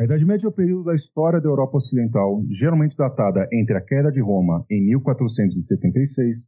[0.00, 3.84] A Idade Média é o período da história da Europa Ocidental, geralmente datada entre a
[3.84, 6.46] queda de Roma em 1476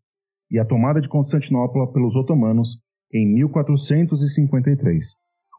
[0.50, 2.78] e a tomada de Constantinopla pelos otomanos
[3.12, 5.04] em 1453.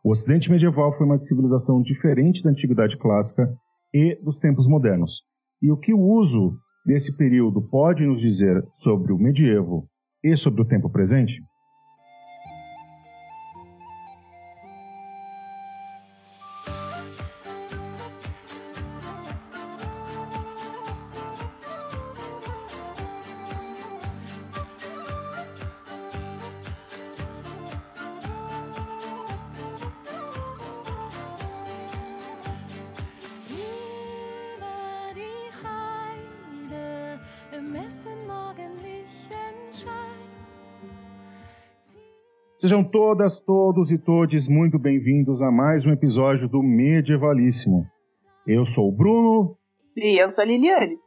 [0.03, 3.47] O Ocidente medieval foi uma civilização diferente da Antiguidade Clássica
[3.93, 5.21] e dos tempos modernos.
[5.61, 9.87] E o que o uso desse período pode nos dizer sobre o medievo
[10.23, 11.43] e sobre o tempo presente?
[42.73, 47.85] Sejam todas, todos e todes muito bem-vindos a mais um episódio do Medievalíssimo.
[48.47, 49.55] Eu sou o Bruno.
[49.95, 50.97] E eu sou a Liliane.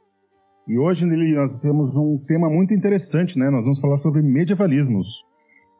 [0.68, 3.50] E hoje, Liliane, nós temos um tema muito interessante, né?
[3.50, 5.24] Nós vamos falar sobre medievalismos.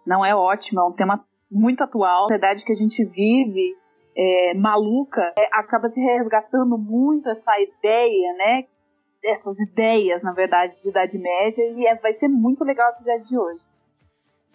[0.05, 2.25] Não é ótimo, é um tema muito atual.
[2.25, 3.73] A verdade que a gente vive
[4.17, 8.65] é, maluca é, acaba se resgatando muito essa ideia, né?
[9.25, 11.63] Essas ideias, na verdade, de Idade Média.
[11.63, 13.66] E é, vai ser muito legal o episódio de hoje.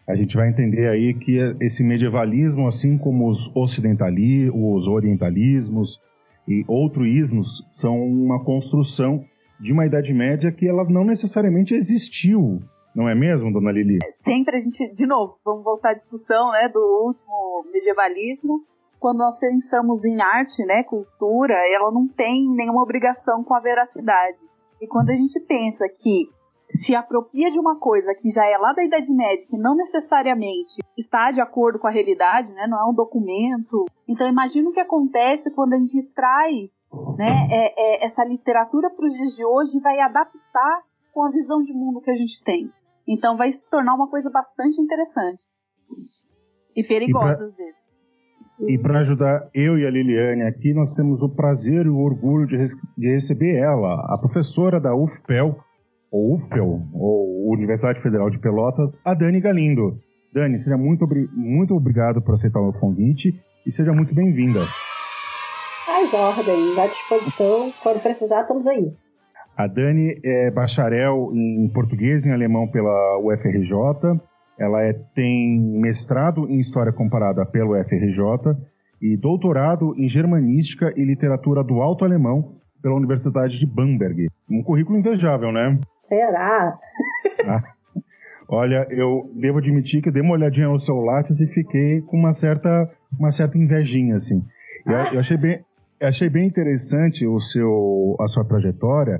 [0.07, 5.99] A gente vai entender aí que esse medievalismo, assim como os ocidentalismos, os orientalismos
[6.47, 9.23] e outros ismos, são uma construção
[9.59, 12.59] de uma Idade Média que ela não necessariamente existiu,
[12.95, 13.99] não é mesmo, dona Lili?
[14.11, 18.63] Sempre a gente, de novo, vamos voltar à discussão né, do último medievalismo.
[18.99, 24.39] Quando nós pensamos em arte, né, cultura, ela não tem nenhuma obrigação com a veracidade.
[24.81, 26.27] E quando a gente pensa que
[26.71, 30.81] se apropria de uma coisa que já é lá da Idade Média, que não necessariamente
[30.97, 32.65] está de acordo com a realidade, né?
[32.67, 33.85] Não é um documento.
[34.07, 36.71] Então imagina o que acontece quando a gente traz
[37.17, 40.81] né, é, é, essa literatura para os dias de hoje e vai adaptar
[41.13, 42.71] com a visão de mundo que a gente tem.
[43.07, 45.43] Então vai se tornar uma coisa bastante interessante.
[46.75, 47.81] E perigosa, pra, às vezes.
[48.67, 52.45] E para ajudar eu e a Liliane aqui, nós temos o prazer e o orgulho
[52.45, 52.57] de,
[52.97, 55.57] de receber ela, a professora da UFPEL,
[56.11, 59.97] ou UFPEL, ou Universidade Federal de Pelotas, a Dani Galindo.
[60.33, 63.31] Dani, seja muito, muito obrigado por aceitar o meu convite
[63.65, 64.61] e seja muito bem-vinda.
[65.87, 68.93] As ordens, à disposição, quando precisar, estamos aí.
[69.57, 74.19] A Dani é bacharel em português e em alemão pela UFRJ.
[74.59, 78.55] Ela é, tem mestrado em História Comparada pela UFRJ
[79.01, 84.27] e doutorado em Germanística e Literatura do Alto Alemão pela Universidade de Bamberg.
[84.49, 85.79] Um currículo invejável, né?
[86.03, 86.77] Será?
[87.47, 87.63] Ah,
[88.49, 92.33] olha, eu devo admitir que dei uma olhadinha no seu Lattes e fiquei com uma
[92.33, 94.43] certa, uma certa invejinha, assim.
[94.85, 95.65] Eu, eu achei, bem,
[96.01, 99.19] achei bem interessante o seu, a sua trajetória,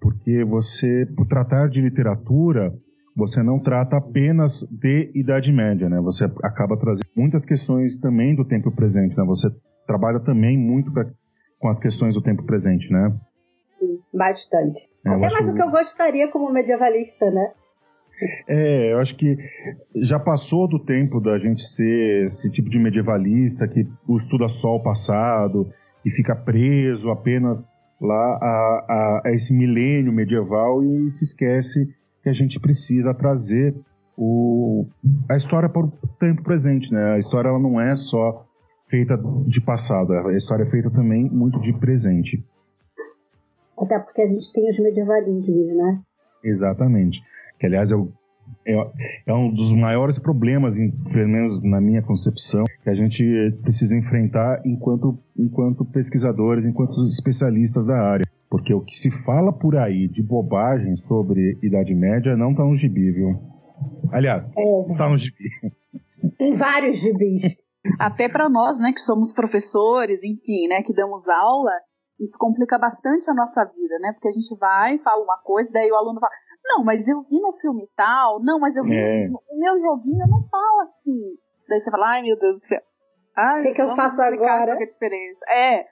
[0.00, 2.72] porque você, por tratar de literatura,
[3.16, 6.00] você não trata apenas de Idade Média, né?
[6.00, 9.24] Você acaba trazendo muitas questões também do tempo presente, né?
[9.26, 9.48] Você
[9.86, 10.92] trabalha também muito
[11.60, 13.14] com as questões do tempo presente, né?
[13.64, 14.88] Sim, bastante.
[15.06, 17.52] É, Até mais do que eu gostaria como medievalista, né?
[18.48, 19.36] É, eu acho que
[19.94, 24.82] já passou do tempo da gente ser esse tipo de medievalista que estuda só o
[24.82, 25.68] passado
[26.04, 27.68] e fica preso apenas
[28.00, 31.86] lá a, a, a, esse milênio medieval e se esquece
[32.22, 33.74] que a gente precisa trazer
[34.16, 34.86] o,
[35.28, 37.12] a história para o tempo presente, né?
[37.12, 38.46] A história ela não é só
[38.90, 42.44] feita de passado, a história é feita também muito de presente.
[43.78, 46.02] Até porque a gente tem os medievalismos, né?
[46.44, 47.22] Exatamente.
[47.58, 48.12] Que, aliás, é, o,
[48.66, 48.74] é,
[49.26, 53.24] é um dos maiores problemas, em, pelo menos na minha concepção, que a gente
[53.62, 58.26] precisa enfrentar enquanto, enquanto pesquisadores, enquanto especialistas da área.
[58.50, 62.74] Porque o que se fala por aí de bobagem sobre Idade Média não está no
[62.74, 63.28] gibi, viu?
[64.12, 64.82] Aliás, é.
[64.86, 65.44] está no gibi.
[66.36, 67.42] Tem vários gibis.
[67.98, 71.72] Até para nós, né, que somos professores, enfim, né, que damos aula,
[72.20, 74.12] isso complica bastante a nossa vida, né?
[74.12, 76.32] Porque a gente vai, fala uma coisa, daí o aluno fala,
[76.64, 79.28] não, mas eu vi no filme tal, não, mas eu vi é.
[79.28, 81.38] no meu joguinho, não fala assim.
[81.66, 82.80] Daí você fala, ai meu Deus do céu.
[83.36, 84.66] O que, que eu faço agora?
[84.66, 85.44] Qual é a diferença?
[85.48, 85.86] É,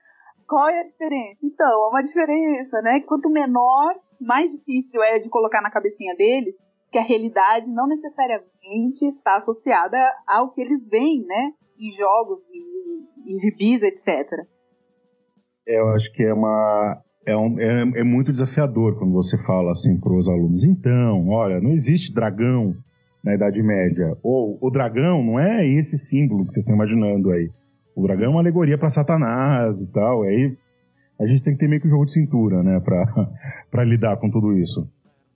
[0.46, 1.38] qual é a diferença?
[1.42, 3.00] Então, é uma diferença, né?
[3.00, 6.54] Quanto menor, mais difícil é de colocar na cabecinha deles
[6.90, 11.52] que a realidade não necessariamente está associada ao que eles veem, né?
[11.78, 14.08] Em jogos, em, em gibis, etc.
[15.66, 17.02] É, eu acho que é uma.
[17.26, 20.64] É, um, é, é muito desafiador quando você fala assim para os alunos.
[20.64, 22.74] Então, olha, não existe dragão
[23.22, 24.16] na Idade Média.
[24.22, 27.50] Ou o dragão não é esse símbolo que vocês estão imaginando aí.
[27.94, 30.24] O dragão é uma alegoria para Satanás e tal.
[30.24, 30.56] E aí
[31.20, 34.30] a gente tem que ter meio que um jogo de cintura, né, para lidar com
[34.30, 34.88] tudo isso.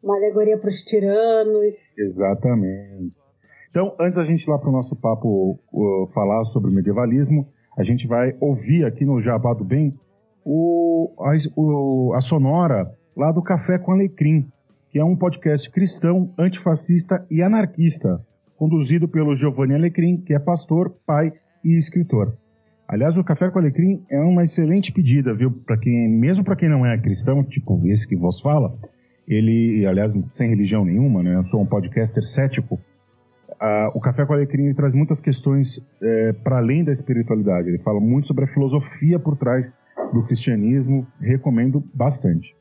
[0.03, 1.97] Uma alegoria para os tiranos.
[1.99, 3.21] Exatamente.
[3.73, 7.47] Então, antes da gente ir lá para o nosso papo uh, falar sobre o medievalismo,
[7.75, 9.99] a gente vai ouvir aqui no Jabá do Bem
[10.45, 14.47] o, a, o, a sonora lá do Café com Alecrim,
[14.91, 18.23] que é um podcast cristão, antifascista e anarquista,
[18.59, 21.33] conduzido pelo Giovanni Alecrim, que é pastor, pai
[21.65, 22.37] e escritor.
[22.87, 25.51] Aliás, o Café com Alecrim é uma excelente pedida, viu?
[25.51, 28.79] Para quem, mesmo para quem não é cristão, tipo esse que vos fala,
[29.27, 31.37] ele, aliás, sem religião nenhuma, né?
[31.37, 32.79] Eu sou um podcaster cético.
[33.95, 37.69] O Café com Alecrim traz muitas questões é, para além da espiritualidade.
[37.69, 39.73] Ele fala muito sobre a filosofia por trás
[40.13, 41.07] do cristianismo.
[41.21, 42.57] Recomendo bastante.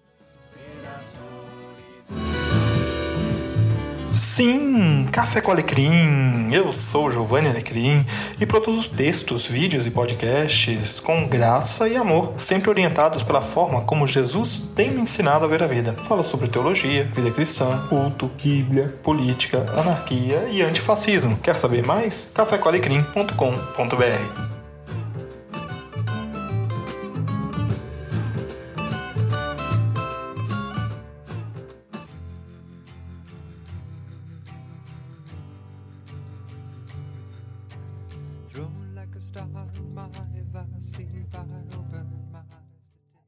[4.22, 6.54] Sim, Café com Alecrim.
[6.54, 8.06] Eu sou Giovanni Alecrim
[8.40, 14.06] e produzo textos, vídeos e podcasts com graça e amor, sempre orientados pela forma como
[14.06, 15.96] Jesus tem me ensinado a ver a vida.
[16.04, 21.40] Falo sobre teologia, vida cristã, culto, bíblia, política, anarquia e antifascismo.
[21.40, 22.30] Quer saber mais?
[22.32, 24.61] cafécoalecrim.com.br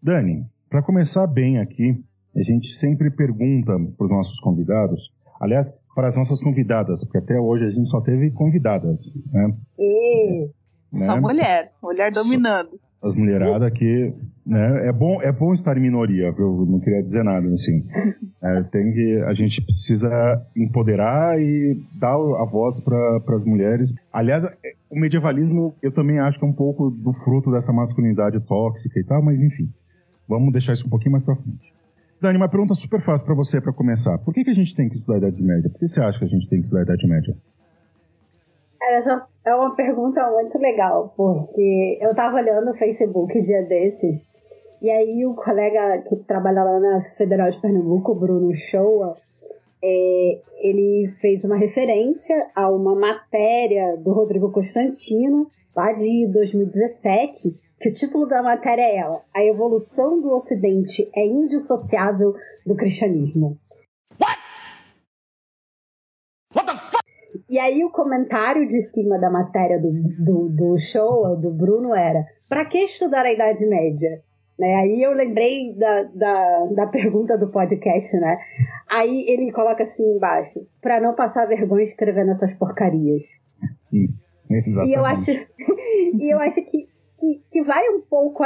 [0.04, 1.98] Dani, para começar bem aqui,
[2.36, 7.40] a gente sempre pergunta para os nossos convidados, aliás, para as nossas convidadas, porque até
[7.40, 9.54] hoje a gente só teve convidadas, né?
[9.80, 10.50] E...
[10.94, 11.06] Né?
[11.06, 12.78] Só mulher, mulher dominando.
[13.02, 14.14] As mulheradas aqui,
[14.46, 14.88] né?
[14.88, 16.66] É bom, é bom estar em minoria, viu?
[16.66, 17.82] Não queria dizer nada assim.
[18.42, 20.10] É, tem que, a gente precisa
[20.54, 23.94] empoderar e dar a voz para as mulheres.
[24.12, 24.44] Aliás,
[24.90, 29.04] o medievalismo eu também acho que é um pouco do fruto dessa masculinidade tóxica e
[29.06, 29.70] tal, mas enfim.
[30.28, 31.74] Vamos deixar isso um pouquinho mais para frente.
[32.22, 34.18] Dani, uma pergunta super fácil para você para começar.
[34.20, 35.70] Por que, que a gente tem que estudar a Idade Média?
[35.70, 37.38] Por que você acha que a gente tem que estudar a Idade Média?
[38.82, 44.34] Essa é uma pergunta muito legal, porque eu tava olhando o Facebook dia desses,
[44.82, 49.18] e aí o colega que trabalha lá na Federal de Pernambuco, Bruno Shoa,
[49.84, 57.90] é, ele fez uma referência a uma matéria do Rodrigo Constantino, lá de 2017, que
[57.90, 62.32] o título da matéria é ela, A Evolução do Ocidente é Indissociável
[62.66, 63.60] do Cristianismo.
[64.18, 64.38] What?
[66.56, 67.04] What the fuck?
[67.50, 72.26] E aí o comentário de cima da matéria do, do, do show, do Bruno, era
[72.48, 74.24] para que estudar a Idade Média?
[74.58, 74.76] Né?
[74.76, 78.38] Aí eu lembrei da, da, da pergunta do podcast, né?
[78.90, 83.24] Aí ele coloca assim embaixo, para não passar vergonha escrevendo essas porcarias.
[84.50, 84.90] Exatamente.
[84.90, 85.32] E eu acho,
[86.22, 86.93] e eu acho que
[87.24, 88.44] que, que vai um pouco,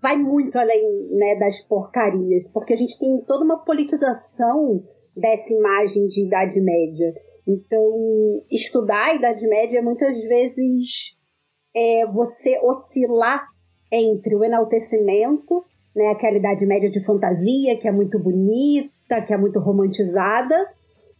[0.00, 4.84] vai muito além né, das porcarias, porque a gente tem toda uma politização
[5.16, 7.12] dessa imagem de Idade Média.
[7.46, 11.16] Então, estudar a Idade Média muitas vezes
[11.74, 13.44] é você oscilar
[13.90, 15.64] entre o enaltecimento,
[15.94, 20.56] né, aquela Idade Média de fantasia, que é muito bonita, que é muito romantizada,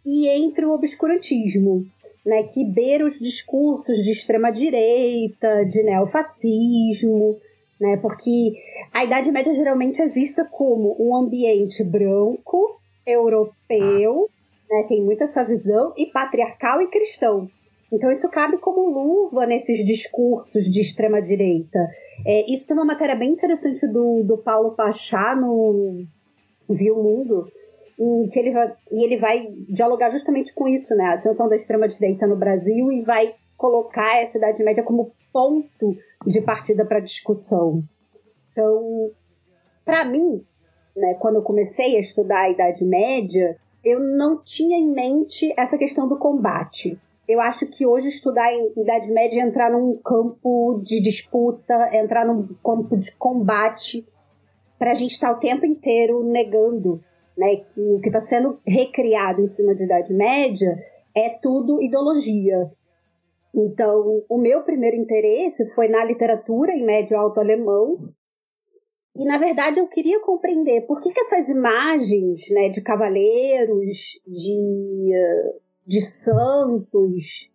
[0.04, 1.86] e entre o obscurantismo,
[2.24, 7.38] né, que beira os discursos de extrema-direita, de neofascismo,
[7.80, 8.52] né, porque
[8.92, 14.28] a Idade Média geralmente é vista como um ambiente branco, europeu,
[14.70, 17.48] né, tem muito essa visão, e patriarcal e cristão.
[17.92, 21.78] Então isso cabe como luva nesses discursos de extrema-direita.
[22.26, 26.06] É, isso tem uma matéria bem interessante do, do Paulo Pachá no
[26.70, 27.46] Viu Mundo,
[27.98, 31.04] em que ele vai, e ele vai dialogar justamente com isso, né?
[31.04, 35.94] A ascensão da extrema-direita no Brasil e vai colocar essa Idade Média como ponto
[36.26, 37.82] de partida para discussão.
[38.50, 39.10] Então,
[39.84, 40.44] para mim,
[40.96, 45.78] né, quando eu comecei a estudar a Idade Média, eu não tinha em mente essa
[45.78, 47.00] questão do combate.
[47.28, 52.26] Eu acho que hoje estudar a Idade Média é entrar num campo de disputa, entrar
[52.26, 54.06] num campo de combate,
[54.78, 57.00] para a gente estar tá o tempo inteiro negando
[57.36, 60.76] né, que o que está sendo recriado em cima de Idade Média
[61.14, 62.70] é tudo ideologia.
[63.54, 68.08] Então, o meu primeiro interesse foi na literatura em médio alto alemão.
[69.14, 75.12] E, na verdade, eu queria compreender por que, que essas imagens né, de cavaleiros, de,
[75.86, 77.52] de santos,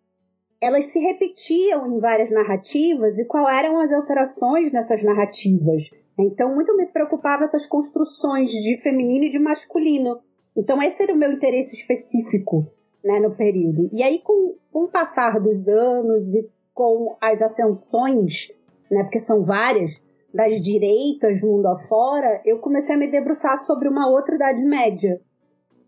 [0.61, 5.89] elas se repetiam em várias narrativas e quais eram as alterações nessas narrativas.
[6.19, 10.19] Então, muito me preocupava essas construções de feminino e de masculino.
[10.55, 12.65] Então, esse era o meu interesse específico
[13.03, 13.89] né, no período.
[13.93, 18.47] E aí, com, com o passar dos anos e com as ascensões,
[18.89, 24.09] né, porque são várias, das direitas mundo afora, eu comecei a me debruçar sobre uma
[24.09, 25.19] outra Idade Média,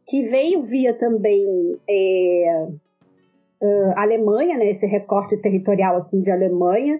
[0.07, 2.67] que veio via também é,
[3.61, 6.99] uh, Alemanha, né, esse recorte territorial assim de Alemanha,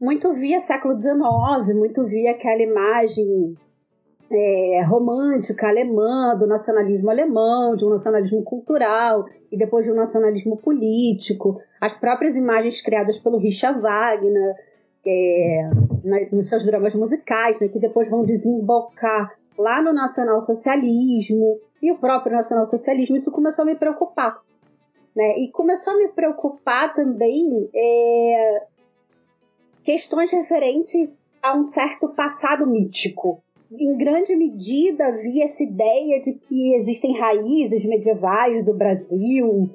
[0.00, 3.56] muito via século XIX, muito via aquela imagem
[4.30, 10.56] é, romântica alemã, do nacionalismo alemão, de um nacionalismo cultural e depois de um nacionalismo
[10.56, 14.54] político, as próprias imagens criadas pelo Richard Wagner,
[15.06, 15.70] é,
[16.02, 21.98] na, nos seus dramas musicais, né, que depois vão desembocar lá no nacionalsocialismo e o
[21.98, 24.40] próprio nacionalsocialismo, isso começou a me preocupar.
[25.14, 25.38] Né?
[25.38, 28.66] E começou a me preocupar também é,
[29.84, 33.42] questões referentes a um certo passado mítico.
[33.70, 39.68] Em grande medida havia essa ideia de que existem raízes medievais do Brasil,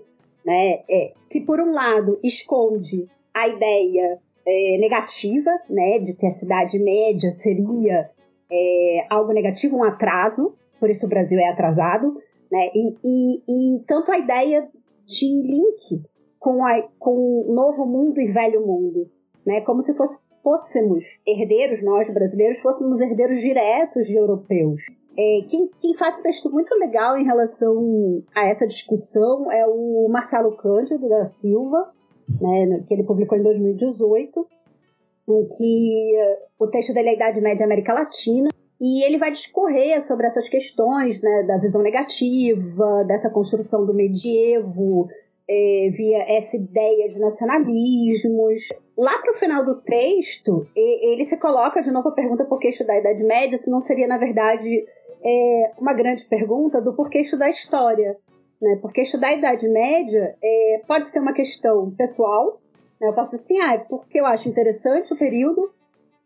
[0.45, 6.31] né, é, que por um lado esconde a ideia é, negativa, né, de que a
[6.31, 8.09] Cidade Média seria
[8.51, 12.15] é, algo negativo, um atraso, por isso o Brasil é atrasado,
[12.51, 14.67] né, e, e, e tanto a ideia
[15.05, 16.03] de link
[16.39, 19.09] com, a, com o novo mundo e velho mundo,
[19.49, 24.81] né, como se fosse, fôssemos herdeiros, nós brasileiros, fôssemos herdeiros diretos de europeus.
[25.17, 30.07] É, quem, quem, faz um texto muito legal em relação a essa discussão é o
[30.07, 31.91] Marcelo Cândido da Silva,
[32.39, 34.47] né, que ele publicou em 2018,
[35.29, 39.31] em que eh, o texto dele é a Idade Média América Latina, e ele vai
[39.31, 45.07] discorrer sobre essas questões né, da visão negativa, dessa construção do medievo,
[45.49, 48.61] é, via essa ideia de nacionalismos.
[48.99, 52.67] Lá para o final do texto, ele se coloca de novo a pergunta por que
[52.67, 54.85] estudar a Idade Média, se não seria, na verdade,
[55.23, 58.17] é, uma grande pergunta do porquê estudar história.
[58.61, 58.77] Né?
[58.81, 62.59] Porque estudar a Idade Média é, pode ser uma questão pessoal,
[62.99, 63.07] né?
[63.07, 65.71] eu posso assim, ah, é porque eu acho interessante o período,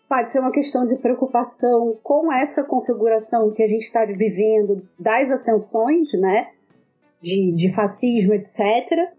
[0.10, 5.30] pode ser uma questão de preocupação com essa configuração que a gente está vivendo das
[5.30, 6.50] ascensões, né?
[7.22, 9.14] De, de fascismo, etc.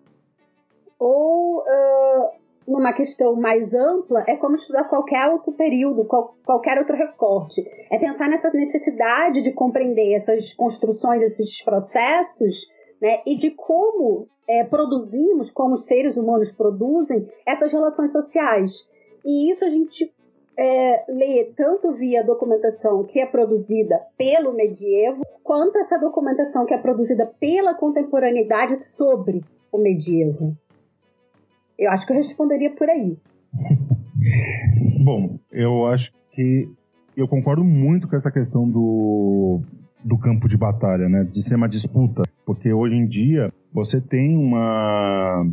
[0.98, 6.96] Ou uh, numa questão mais ampla, é como estudar qualquer outro período, qual, qualquer outro
[6.96, 7.62] recorte.
[7.90, 12.66] É pensar nessa necessidade de compreender essas construções, esses processos
[13.04, 13.20] né?
[13.26, 19.20] E de como é, produzimos, como os seres humanos produzem essas relações sociais.
[19.24, 20.10] E isso a gente
[20.58, 26.78] é, lê tanto via documentação que é produzida pelo medievo, quanto essa documentação que é
[26.78, 30.56] produzida pela contemporaneidade sobre o medievo.
[31.78, 33.18] Eu acho que eu responderia por aí.
[35.04, 36.68] Bom, eu acho que
[37.16, 39.60] eu concordo muito com essa questão do,
[40.04, 41.24] do campo de batalha, né?
[41.24, 42.22] De ser uma disputa.
[42.44, 45.46] Porque hoje em dia você tem uma.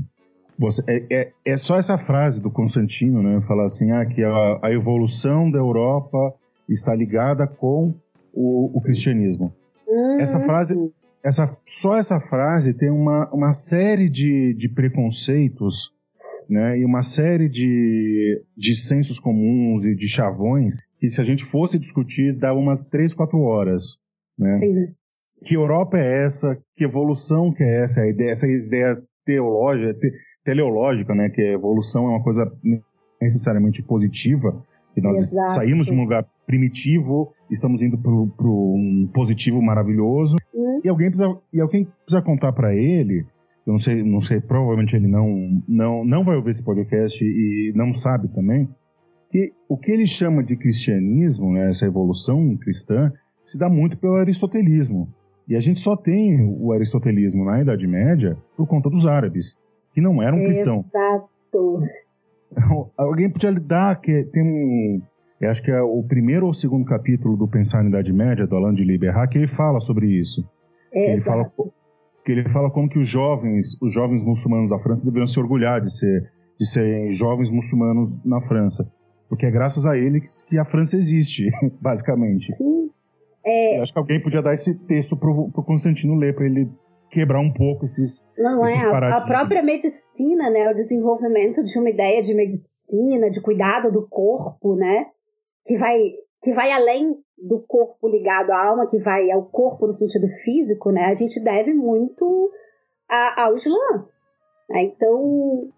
[0.58, 3.42] Você, é, é, é só essa frase do Constantino, né?
[3.42, 6.34] Falar assim, ah, que a, a evolução da Europa
[6.70, 7.94] está ligada com
[8.34, 9.54] o, o cristianismo.
[9.88, 10.20] Uhum.
[10.20, 10.76] Essa frase,
[11.24, 15.92] essa, só essa frase tem uma, uma série de, de preconceitos
[16.50, 21.44] né, e uma série de, de sensos comuns e de chavões que se a gente
[21.44, 23.98] fosse discutir dava umas três, quatro horas.
[24.40, 24.58] Né?
[24.58, 24.96] Sim.
[25.46, 26.58] Que Europa é essa?
[26.76, 28.02] Que evolução que é essa?
[28.02, 30.12] A ideia, essa ideia teológica, te,
[30.44, 31.30] teleológica, né?
[31.30, 32.52] Que a evolução é uma coisa
[33.20, 34.62] necessariamente positiva,
[34.94, 35.56] que nós Exato.
[35.56, 40.36] saímos de um lugar primitivo, estamos indo para um positivo maravilhoso.
[40.54, 40.80] Hum.
[40.84, 43.26] E alguém precisa, e alguém precisa contar para ele,
[43.72, 47.72] eu não sei, não sei, provavelmente ele não, não, não vai ouvir esse podcast e
[47.76, 48.68] não sabe também,
[49.30, 53.12] que o que ele chama de cristianismo, né, essa evolução cristã,
[53.46, 55.08] se dá muito pelo aristotelismo.
[55.48, 59.58] E a gente só tem o aristotelismo na Idade Média por conta dos árabes,
[59.94, 60.86] que não eram cristãos.
[60.88, 61.80] Exato.
[62.98, 65.02] Alguém podia dar que tem um,
[65.40, 68.56] eu acho que é o primeiro ou segundo capítulo do Pensar na Idade Média do
[68.56, 70.48] Alain de Liberat que ele fala sobre isso.
[70.92, 71.46] Que ele fala
[72.24, 75.82] que ele fala como que os jovens, os jovens muçulmanos da França deveriam se orgulhar
[75.82, 78.88] de ser de serem jovens muçulmanos na França,
[79.28, 81.48] porque é graças a eles que a França existe,
[81.82, 82.54] basicamente.
[82.54, 82.92] Sim.
[83.44, 86.70] É, Eu acho que alguém podia dar esse texto pro, pro Constantino ler, para ele
[87.10, 88.24] quebrar um pouco esses.
[88.38, 90.70] Não esses é, a, a, própria medicina, né?
[90.70, 95.08] O desenvolvimento de uma ideia de medicina, de cuidado do corpo, né?
[95.66, 96.00] Que vai,
[96.44, 100.92] que vai além do corpo ligado à alma, que vai ao corpo no sentido físico,
[100.92, 101.06] né?
[101.06, 102.52] A gente deve muito
[103.10, 104.06] a, ao Islã.
[104.70, 104.84] Né?
[104.84, 105.70] Então,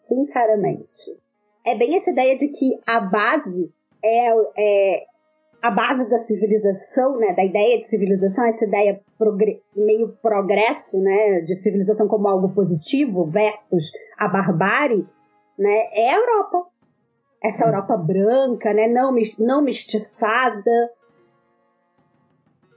[0.00, 1.18] sinceramente,
[1.66, 3.72] é bem essa ideia de que a base
[4.04, 5.06] é, é
[5.62, 11.40] a base da civilização, né, da ideia de civilização, essa ideia progre meio progresso, né,
[11.40, 15.06] de civilização como algo positivo versus a barbárie,
[15.58, 16.66] né, é a Europa.
[17.44, 18.88] Essa Europa branca, né?
[18.88, 20.90] Não, não mestiçada.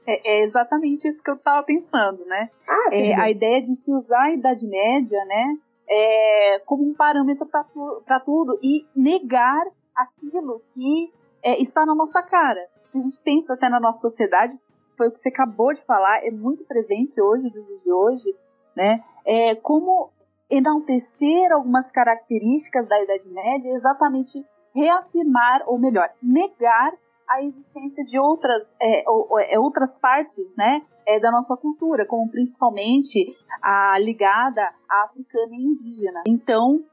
[0.06, 2.50] É, é, exatamente isso que eu estava pensando, né?
[2.70, 5.58] Ah, é, a ideia de se usar a Idade Média, né,
[5.90, 12.22] é, como um parâmetro para tu, tudo e negar aquilo que é, está na nossa
[12.22, 12.68] cara.
[12.94, 14.58] A gente pensa até na nossa sociedade,
[14.98, 18.36] foi o que você acabou de falar, é muito presente hoje, dias de hoje,
[18.76, 19.04] né?
[19.26, 20.10] É, como
[20.50, 24.46] enaltecer algumas características da Idade Média, exatamente
[24.78, 26.94] reafirmar, ou melhor, negar
[27.28, 32.30] a existência de outras, é, ou, é, outras partes né, é, da nossa cultura, como
[32.30, 33.26] principalmente
[33.62, 36.24] a ligada à africana e indígena.
[36.28, 36.84] Então,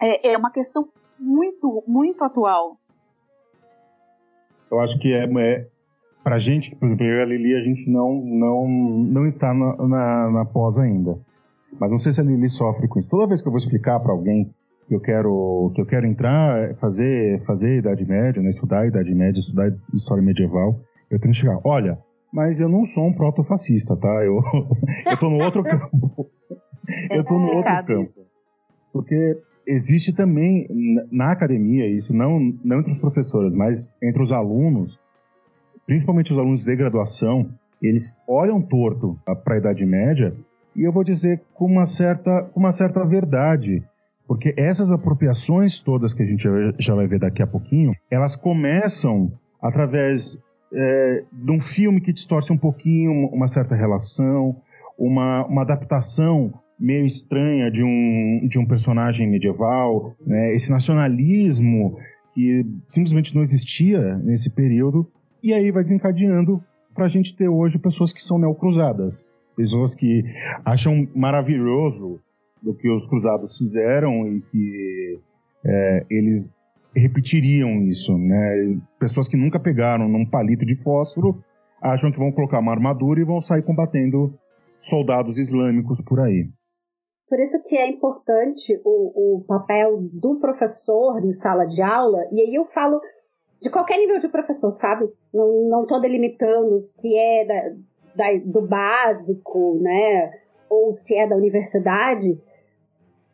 [0.00, 2.76] é, é uma questão muito, muito atual.
[4.70, 5.68] Eu acho que é, é
[6.22, 9.76] pra gente, por exemplo, eu e a Lili, a gente não, não, não está na,
[9.76, 11.18] na, na pós ainda.
[11.78, 13.10] Mas não sei se a Lili sofre com isso.
[13.10, 14.54] Toda vez que eu vou explicar para alguém
[14.86, 19.40] que eu quero que eu quero entrar, fazer fazer Idade Média, né, estudar Idade Média,
[19.40, 21.58] estudar história medieval, eu tenho que chegar.
[21.64, 21.98] Olha,
[22.32, 24.24] mas eu não sou um protofascista, tá?
[24.24, 24.38] Eu
[25.10, 26.30] eu tô no outro campo.
[27.10, 28.02] eu tô no outro campo.
[28.92, 30.66] Porque existe também
[31.10, 35.00] na academia isso não não entre os professores, mas entre os alunos,
[35.84, 37.50] principalmente os alunos de graduação,
[37.82, 40.32] eles olham torto para a Idade Média
[40.74, 43.82] e eu vou dizer com uma certa com uma certa verdade
[44.26, 46.42] porque essas apropriações todas que a gente
[46.78, 50.38] já vai ver daqui a pouquinho, elas começam através
[50.72, 54.56] é, de um filme que distorce um pouquinho uma certa relação,
[54.98, 60.52] uma, uma adaptação meio estranha de um, de um personagem medieval, né?
[60.52, 61.96] esse nacionalismo
[62.34, 65.10] que simplesmente não existia nesse período,
[65.42, 66.62] e aí vai desencadeando
[66.94, 70.22] para a gente ter hoje pessoas que são neocruzadas, pessoas que
[70.64, 72.20] acham maravilhoso
[72.62, 75.20] do que os cruzados fizeram e que
[75.64, 76.52] é, eles
[76.94, 78.56] repetiriam isso, né?
[78.98, 81.42] Pessoas que nunca pegaram num palito de fósforo
[81.80, 84.32] acham que vão colocar uma armadura e vão sair combatendo
[84.78, 86.48] soldados islâmicos por aí.
[87.28, 92.40] Por isso que é importante o, o papel do professor em sala de aula, e
[92.40, 93.00] aí eu falo
[93.60, 95.08] de qualquer nível de professor, sabe?
[95.34, 97.54] Não estou delimitando se é da,
[98.14, 100.30] da, do básico, né?
[100.68, 102.38] Ou se é da universidade,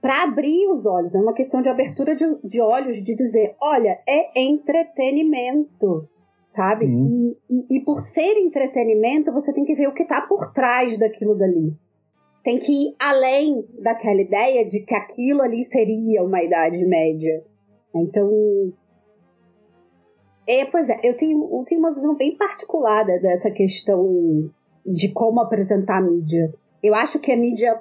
[0.03, 1.15] para abrir os olhos.
[1.15, 6.09] É uma questão de abertura de, de olhos, de dizer: olha, é entretenimento,
[6.45, 6.87] sabe?
[6.87, 10.99] E, e, e, por ser entretenimento, você tem que ver o que está por trás
[10.99, 11.79] daquilo dali.
[12.43, 17.45] Tem que ir além daquela ideia de que aquilo ali seria uma Idade Média.
[17.95, 18.29] Então.
[20.45, 24.05] É, pois é, eu tenho, eu tenho uma visão bem particular dessa questão
[24.85, 27.81] de como apresentar a mídia eu acho que a mídia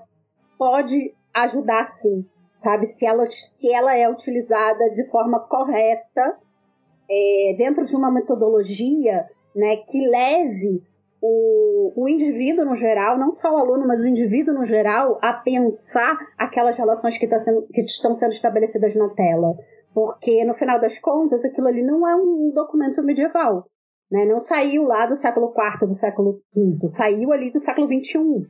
[0.57, 2.85] pode ajudar sim, sabe?
[2.85, 6.37] Se ela, se ela é utilizada de forma correta,
[7.09, 10.83] é, dentro de uma metodologia né, que leve
[11.21, 15.33] o, o indivíduo no geral, não só o aluno, mas o indivíduo no geral, a
[15.33, 19.55] pensar aquelas relações que, tá sendo, que estão sendo estabelecidas na tela.
[19.93, 23.65] Porque, no final das contas, aquilo ali não é um documento medieval.
[24.11, 24.25] Né?
[24.25, 28.49] Não saiu lá do século IV, do século V, saiu ali do século XXI.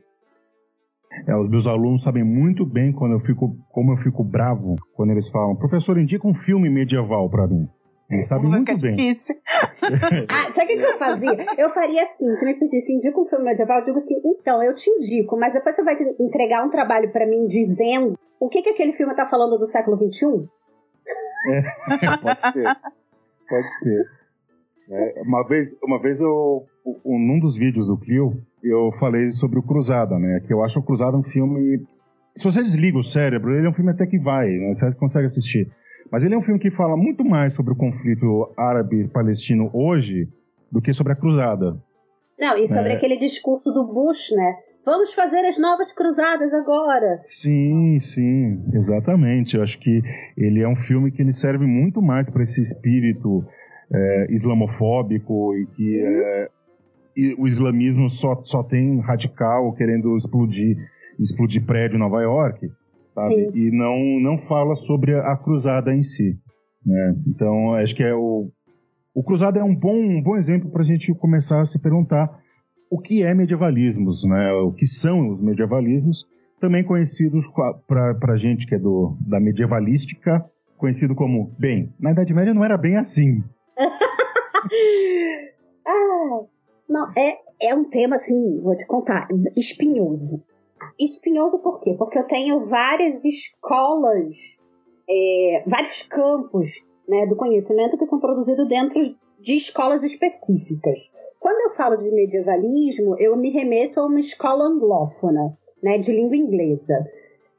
[1.26, 5.10] É, os meus alunos sabem muito bem quando eu fico, como eu fico bravo quando
[5.10, 7.68] eles falam, professor, indica um filme medieval para mim.
[8.10, 8.96] Eles sabem muito bem.
[8.96, 9.36] Difícil.
[10.28, 11.36] ah, sabe o que eu fazia?
[11.56, 14.74] Eu faria assim, se me pedisse, indica um filme medieval, eu digo assim, então, eu
[14.74, 18.70] te indico, mas depois você vai entregar um trabalho para mim dizendo o que, que
[18.70, 20.48] aquele filme tá falando do século XXI?
[21.48, 22.76] É, pode ser.
[23.48, 24.04] Pode ser.
[24.90, 26.66] É, uma vez, uma vez eu,
[27.04, 30.40] um, num dos vídeos do Clio, eu falei sobre o Cruzada, né?
[30.40, 31.84] Que eu acho o Cruzada um filme.
[32.34, 34.72] Se você desliga o cérebro, ele é um filme até que vai, né?
[34.72, 35.70] Você consegue assistir.
[36.10, 40.28] Mas ele é um filme que fala muito mais sobre o conflito árabe-palestino hoje
[40.70, 41.82] do que sobre a Cruzada.
[42.38, 42.96] Não, e sobre é.
[42.96, 44.56] aquele discurso do Bush, né?
[44.84, 47.20] Vamos fazer as novas cruzadas agora.
[47.22, 49.56] Sim, sim, exatamente.
[49.56, 50.02] Eu acho que
[50.36, 53.44] ele é um filme que ele serve muito mais para esse espírito
[53.94, 56.48] é, islamofóbico e que é,
[57.38, 60.76] o islamismo só, só tem radical querendo explodir
[61.18, 62.70] explodir prédio em Nova York,
[63.08, 63.34] sabe?
[63.34, 63.50] Sim.
[63.54, 66.38] E não, não fala sobre a cruzada em si.
[66.84, 67.16] Né?
[67.26, 68.50] Então, acho que é o,
[69.14, 72.30] o cruzada é um bom, um bom exemplo para a gente começar a se perguntar
[72.90, 74.52] o que é medievalismos, né?
[74.52, 76.26] O que são os medievalismos,
[76.60, 77.46] também conhecidos
[77.86, 80.44] para a gente que é do, da medievalística,
[80.76, 83.42] conhecido como, bem, na Idade Média não era bem assim.
[85.86, 86.40] ah,
[86.92, 89.26] não, é, é um tema, assim, vou te contar,
[89.56, 90.44] espinhoso.
[90.98, 91.94] Espinhoso por quê?
[91.96, 94.36] Porque eu tenho várias escolas,
[95.08, 96.68] é, vários campos
[97.08, 99.00] né, do conhecimento que são produzidos dentro
[99.40, 101.00] de escolas específicas.
[101.40, 106.36] Quando eu falo de medievalismo, eu me remeto a uma escola anglófona, né, de língua
[106.36, 107.06] inglesa.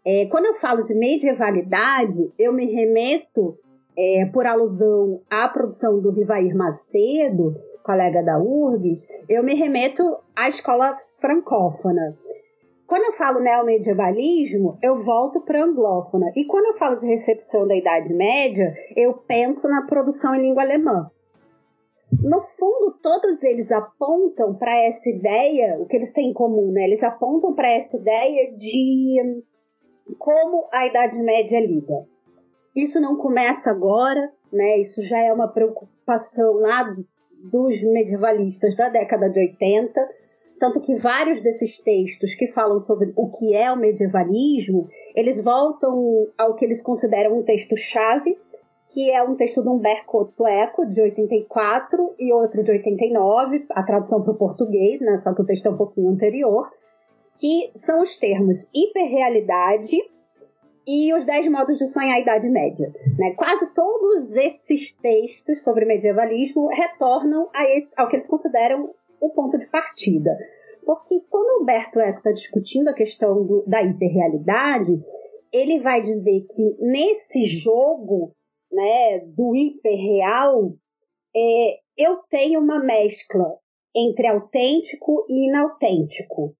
[0.05, 3.57] É, quando eu falo de medievalidade, eu me remeto,
[3.97, 10.03] é, por alusão à produção do Rivair Macedo, colega da URGS, eu me remeto
[10.35, 12.17] à escola francófona.
[12.87, 16.31] Quando eu falo neomedievalismo, eu volto para anglófona.
[16.35, 20.63] E quando eu falo de recepção da Idade Média, eu penso na produção em língua
[20.63, 21.09] alemã.
[22.21, 26.83] No fundo, todos eles apontam para essa ideia, o que eles têm em comum, né?
[26.83, 29.43] Eles apontam para essa ideia de
[30.19, 32.12] como a Idade Média lida.
[32.75, 34.79] Isso não começa agora, né?
[34.79, 36.95] Isso já é uma preocupação lá
[37.51, 39.99] dos medievalistas da década de 80
[40.63, 45.91] tanto que vários desses textos que falam sobre o que é o medievalismo, eles voltam
[46.37, 48.37] ao que eles consideram um texto-chave,
[48.93, 54.23] que é um texto de Humberto Eco, de 84, e outro de 89, a tradução
[54.23, 56.71] para o português, né, só que o texto é um pouquinho anterior,
[57.39, 59.97] que são os termos hiperrealidade
[60.87, 62.91] e os Dez Modos de Sonhar a Idade Média.
[63.17, 63.33] Né?
[63.37, 69.57] Quase todos esses textos sobre medievalismo retornam a esse, ao que eles consideram o ponto
[69.57, 70.35] de partida.
[70.85, 74.91] Porque quando Humberto Eco está discutindo a questão do, da hiperrealidade,
[75.51, 78.31] ele vai dizer que nesse jogo
[78.71, 80.73] né, do hiperreal,
[81.35, 83.57] é, eu tenho uma mescla
[83.95, 86.55] entre autêntico e inautêntico.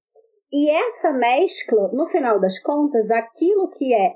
[0.54, 4.14] E essa mescla, no final das contas, aquilo que é,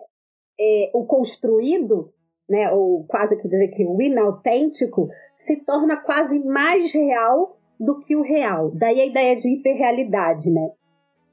[0.60, 2.14] é o construído,
[2.48, 8.16] né, ou quase que dizer que o inautêntico, se torna quase mais real do que
[8.16, 8.72] o real.
[8.76, 10.70] Daí a ideia de hiperrealidade, né?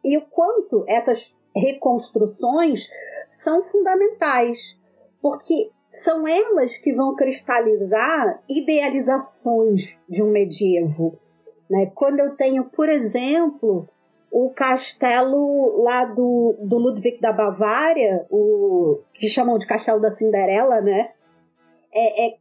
[0.02, 2.86] E o quanto essas reconstruções
[3.28, 4.80] são fundamentais,
[5.20, 5.54] porque
[5.86, 11.14] são elas que vão cristalizar idealizações de um medievo.
[11.70, 11.92] Né?
[11.94, 13.88] Quando eu tenho, por exemplo,
[14.36, 20.80] o castelo lá do, do Ludwig da Bavária, o que chamam de Castelo da Cinderela,
[20.80, 21.12] né?
[21.94, 22.34] É, é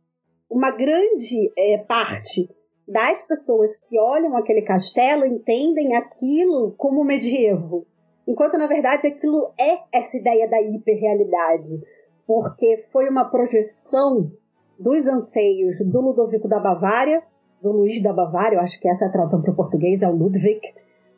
[0.50, 2.50] uma grande é, parte
[2.88, 7.86] das pessoas que olham aquele castelo entendem aquilo como medievo.
[8.28, 11.80] Enquanto, na verdade, aquilo é essa ideia da hiperrealidade,
[12.26, 14.32] porque foi uma projeção
[14.80, 17.22] dos anseios do Ludovico da Bavária,
[17.62, 20.08] do Luís da Bavária, eu acho que essa é a tradução para o português, é
[20.08, 20.60] o Ludwig.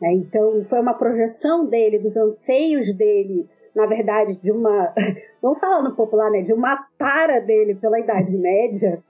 [0.01, 0.13] Né?
[0.13, 4.93] Então, foi uma projeção dele, dos anseios dele, na verdade, de uma,
[5.41, 9.01] vamos falar no popular, né, de uma tara dele pela Idade Média,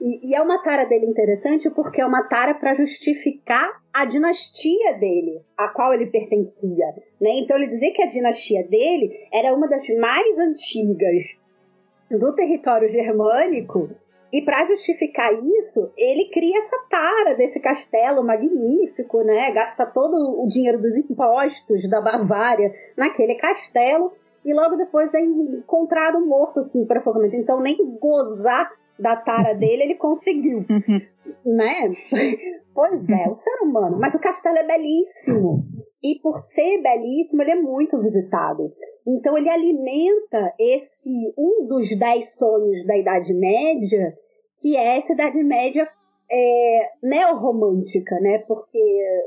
[0.00, 4.94] e, e, é uma tara dele interessante porque é uma tara para justificar a dinastia
[4.94, 6.86] dele, a qual ele pertencia.
[7.20, 7.32] Né?
[7.40, 11.38] Então ele dizia que a dinastia dele era uma das mais antigas
[12.10, 13.90] do território germânico.
[14.32, 19.50] E para justificar isso, ele cria essa tara desse castelo magnífico, né?
[19.50, 24.12] Gasta todo o dinheiro dos impostos da Bavária naquele castelo
[24.44, 27.34] e logo depois é encontrado morto assim para afogamento.
[27.34, 30.58] Então nem gozar da tara dele, ele conseguiu.
[30.58, 31.00] Uhum.
[31.56, 31.90] né?
[32.74, 33.98] Pois é, o ser humano.
[33.98, 35.64] Mas o castelo é belíssimo.
[36.02, 38.72] E por ser belíssimo, ele é muito visitado.
[39.06, 44.14] Então ele alimenta esse um dos dez sonhos da Idade Média,
[44.60, 45.88] que é essa Idade Média
[46.30, 48.38] é, neorromântica, né?
[48.46, 48.78] Porque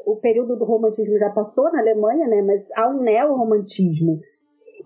[0.05, 2.41] o período do romantismo já passou na Alemanha, né?
[2.41, 4.19] Mas há um neorromantismo.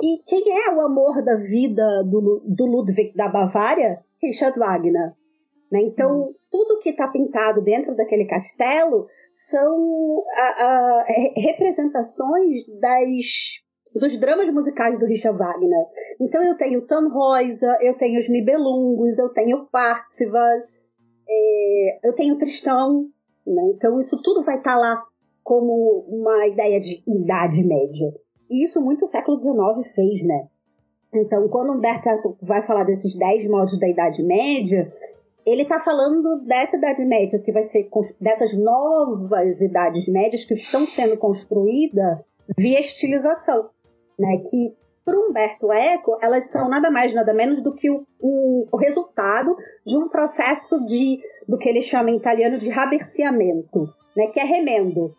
[0.04, 4.04] E quem é o amor da vida do, do Ludwig da Bavária?
[4.22, 5.14] Richard Wagner.
[5.72, 5.82] Né?
[5.82, 6.34] Então, hum.
[6.50, 11.06] tudo que está pintado dentro daquele castelo são a, a,
[11.38, 15.86] representações das dos dramas musicais do Richard Wagner.
[16.20, 20.58] Então eu tenho Tannhäuser, eu tenho os Nibelungos, eu tenho Parzival,
[21.28, 23.10] é, eu tenho Tristão.
[23.46, 23.62] Né?
[23.74, 25.04] Então isso tudo vai estar tá lá
[25.44, 28.14] como uma ideia de Idade Média.
[28.50, 30.48] E isso muito o século XIX fez, né?
[31.14, 34.90] Então, quando Humberto vai falar desses 10 modos da Idade Média,
[35.46, 37.90] ele está falando dessa Idade Média, que vai ser
[38.20, 42.20] dessas novas Idades Médias que estão sendo construídas
[42.58, 43.70] via estilização,
[44.20, 44.42] né?
[44.50, 48.78] Que para Humberto Eco, elas são nada mais, nada menos do que o, o, o,
[48.78, 51.18] resultado de um processo de
[51.48, 54.28] do que ele chama em italiano de raberciamento, né?
[54.28, 55.16] Que é remendo.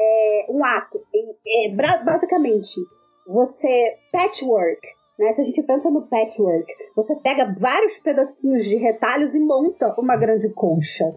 [0.00, 0.98] É um ato.
[1.46, 2.80] É, basicamente,
[3.26, 4.80] você patchwork,
[5.22, 5.32] né?
[5.32, 10.16] Se a gente pensa no patchwork, você pega vários pedacinhos de retalhos e monta uma
[10.16, 11.14] grande colcha.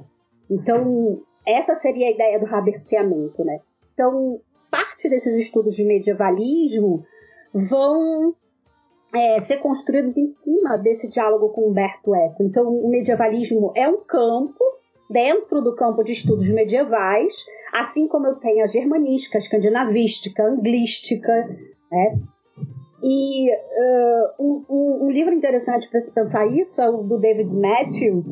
[0.50, 3.60] Então, essa seria a ideia do raberceamento, né?
[3.94, 4.40] Então,
[4.70, 7.04] parte desses estudos de medievalismo
[7.52, 8.36] vão
[9.14, 12.44] é, ser construídos em cima desse diálogo com Humberto Eco.
[12.44, 14.64] Então, o medievalismo é um campo
[15.10, 17.34] dentro do campo de estudos medievais,
[17.74, 21.46] assim como eu tenho a germanística, a escandinavística, a anglística,
[21.92, 22.20] né?
[23.04, 24.66] E uh, um,
[25.06, 28.30] um, livro interessante para se pensar isso é o do David Matthews,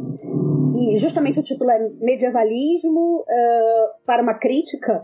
[0.72, 5.04] que justamente o título é Medievalismo uh, para uma Crítica,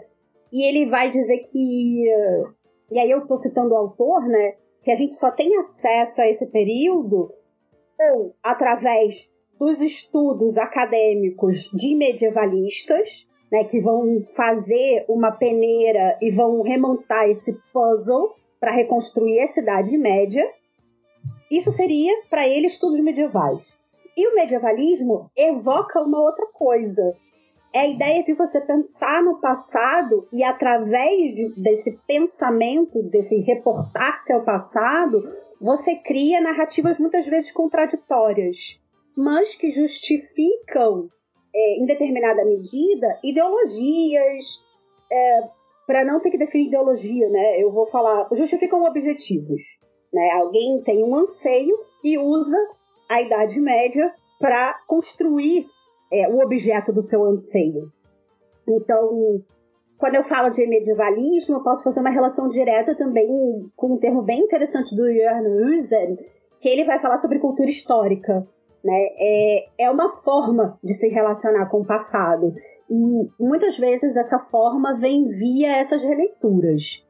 [0.51, 2.53] e ele vai dizer que, uh,
[2.91, 6.27] e aí eu estou citando o autor, né, que a gente só tem acesso a
[6.27, 7.29] esse período
[8.13, 16.61] ou através dos estudos acadêmicos de medievalistas, né, que vão fazer uma peneira e vão
[16.61, 20.43] remontar esse puzzle para reconstruir a Cidade Média.
[21.51, 23.79] Isso seria, para ele, estudos medievais.
[24.15, 27.15] E o medievalismo evoca uma outra coisa.
[27.73, 34.33] É a ideia de você pensar no passado e, através de, desse pensamento, desse reportar-se
[34.33, 35.23] ao passado,
[35.61, 38.83] você cria narrativas muitas vezes contraditórias
[39.19, 41.09] mas que justificam,
[41.53, 44.65] é, em determinada medida, ideologias.
[45.11, 45.58] É,
[45.89, 47.59] para não ter que definir ideologia, né?
[47.59, 49.79] Eu vou falar, justificam objetivos.
[50.13, 50.29] Né?
[50.33, 52.55] Alguém tem um anseio e usa
[53.09, 55.65] a Idade Média para construir
[56.13, 57.91] é, o objeto do seu anseio.
[58.67, 59.43] Então,
[59.97, 63.27] quando eu falo de medievalismo, eu posso fazer uma relação direta também
[63.75, 66.19] com um termo bem interessante do Jörn Husen,
[66.59, 68.47] que ele vai falar sobre cultura histórica.
[68.83, 69.07] Né?
[69.19, 72.53] É, é uma forma de se relacionar com o passado.
[72.89, 77.03] E muitas vezes essa forma vem via essas releituras.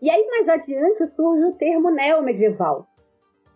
[0.00, 2.86] E aí, mais adiante, surge o termo neomedieval.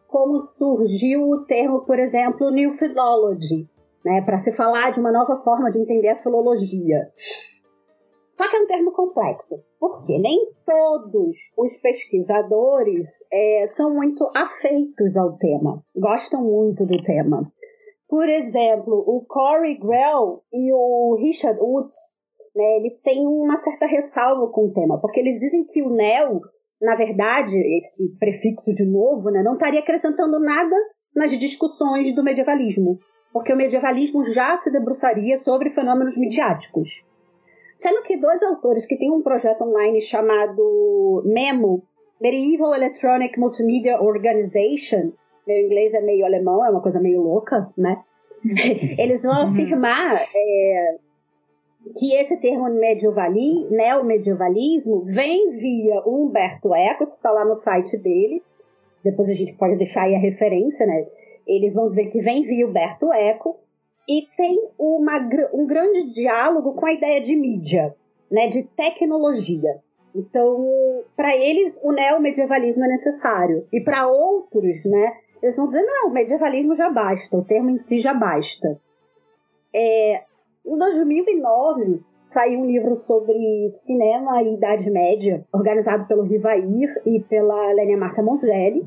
[0.08, 3.68] Como surgiu o termo, por exemplo, New Philology,
[4.04, 7.08] né, para se falar de uma nova forma de entender a filologia.
[8.32, 15.16] Só que é um termo complexo, porque nem todos os pesquisadores é, são muito afeitos
[15.16, 17.42] ao tema, gostam muito do tema.
[18.08, 21.96] Por exemplo, o Corey Grell e o Richard Woods,
[22.54, 26.40] né, eles têm uma certa ressalva com o tema, porque eles dizem que o neo,
[26.80, 30.76] na verdade, esse prefixo de novo, né, não estaria acrescentando nada
[31.12, 33.00] nas discussões do medievalismo,
[33.32, 37.10] porque o medievalismo já se debruçaria sobre fenômenos midiáticos.
[37.82, 41.82] Sendo que dois autores que têm um projeto online chamado MEMO,
[42.20, 45.10] Medieval Electronic Multimedia Organization,
[45.44, 47.98] meu inglês é meio alemão, é uma coisa meio louca, né?
[48.96, 50.96] Eles vão afirmar é,
[51.98, 58.64] que esse termo medievali, neomedievalismo vem via Humberto Eco, isso está lá no site deles,
[59.02, 61.04] depois a gente pode deixar aí a referência, né?
[61.48, 63.56] Eles vão dizer que vem via Humberto Eco,
[64.08, 65.18] e tem uma,
[65.52, 67.94] um grande diálogo com a ideia de mídia,
[68.30, 69.80] né, de tecnologia.
[70.14, 70.58] Então,
[71.16, 73.66] para eles, o neomedievalismo é necessário.
[73.72, 75.12] E para outros, né,
[75.42, 78.78] eles vão dizer: não, o medievalismo já basta, o termo em si já basta.
[79.74, 80.22] É,
[80.66, 83.34] em 2009, saiu um livro sobre
[83.70, 88.84] cinema e Idade Média, organizado pelo Rivair e pela Lênia Márcia Mongelli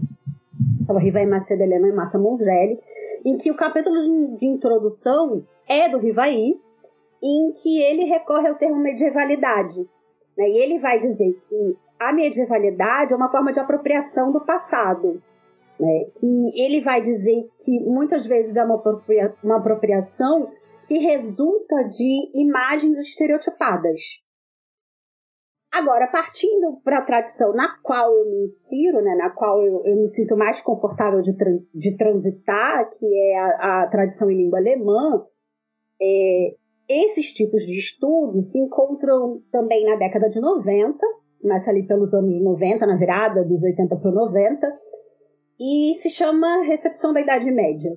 [0.93, 2.77] Rivaí Macedo, Helena e Massa Mongelli,
[3.25, 3.97] em que o capítulo
[4.37, 6.59] de introdução é do Rivaí,
[7.23, 9.79] em que ele recorre ao termo medievalidade.
[10.37, 10.49] Né?
[10.49, 15.21] E ele vai dizer que a medievalidade é uma forma de apropriação do passado.
[15.79, 16.05] Né?
[16.13, 20.49] Que ele vai dizer que muitas vezes é uma, apropria uma apropriação
[20.87, 24.24] que resulta de imagens estereotipadas.
[25.75, 29.97] Agora, partindo para a tradição na qual eu me insiro, né, na qual eu, eu
[29.97, 34.57] me sinto mais confortável de, tra de transitar, que é a, a, tradição em língua
[34.57, 35.21] alemã,
[36.01, 36.55] é,
[36.87, 40.97] esses tipos de estudos se encontram também na década de 90,
[41.41, 44.75] começa ali pelos anos 90, na virada dos 80 para 90,
[45.59, 47.91] e se chama recepção da Idade Média.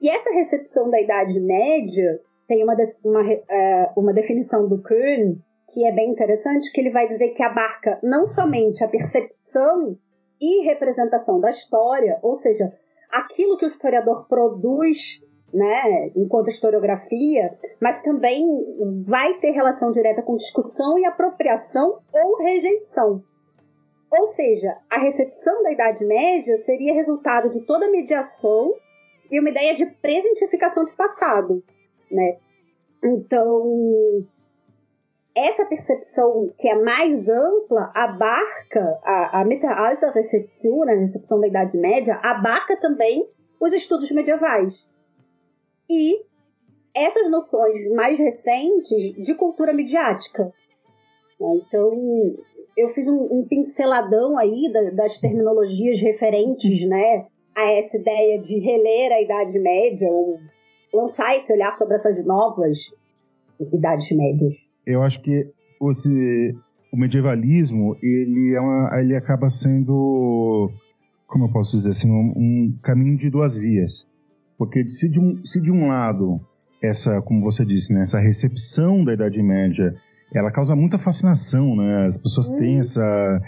[0.00, 5.38] E essa recepção da Idade Média tem uma, uma, é, uma definição do Kern
[5.72, 9.98] que é bem interessante, que ele vai dizer que abarca não somente a percepção
[10.40, 12.72] e representação da história, ou seja,
[13.10, 18.46] aquilo que o historiador produz né, enquanto historiografia, mas também
[19.06, 23.22] vai ter relação direta com discussão e apropriação ou rejeição.
[24.12, 28.74] Ou seja, a recepção da Idade Média seria resultado de toda mediação
[29.30, 31.62] e uma ideia de presentificação de passado,
[32.10, 32.38] né?
[33.04, 34.26] Então,
[35.46, 41.40] essa percepção que é mais ampla abarca a, a Meta Alta Recepção, né, a recepção
[41.40, 43.28] da Idade Média, abarca também
[43.60, 44.90] os estudos medievais.
[45.90, 46.24] E
[46.94, 50.52] essas noções mais recentes de cultura midiática.
[51.40, 51.92] Então,
[52.76, 58.58] eu fiz um, um pinceladão aí da, das terminologias referentes, né, a essa ideia de
[58.58, 60.38] reler a Idade Média ou
[60.94, 62.78] lançar esse olhar sobre essas novas
[63.60, 64.70] Idades Médias.
[64.88, 65.46] Eu acho que
[65.90, 66.56] esse,
[66.92, 70.70] o medievalismo ele, é uma, ele acaba sendo,
[71.26, 74.06] como eu posso dizer assim, um, um caminho de duas vias.
[74.56, 76.40] Porque se de um, se de um lado,
[76.82, 79.94] essa, como você disse, né, essa recepção da Idade Média
[80.34, 82.06] ela causa muita fascinação, né?
[82.06, 82.80] As pessoas têm hum.
[82.80, 83.40] essa.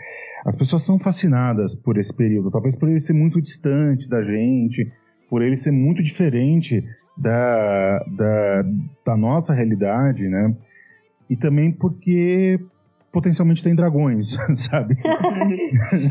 [0.45, 4.91] As pessoas são fascinadas por esse período, talvez por ele ser muito distante da gente,
[5.29, 6.83] por ele ser muito diferente
[7.17, 8.65] da, da,
[9.05, 10.57] da nossa realidade, né?
[11.31, 12.61] E também porque
[13.13, 14.95] potencialmente tem dragões, sabe?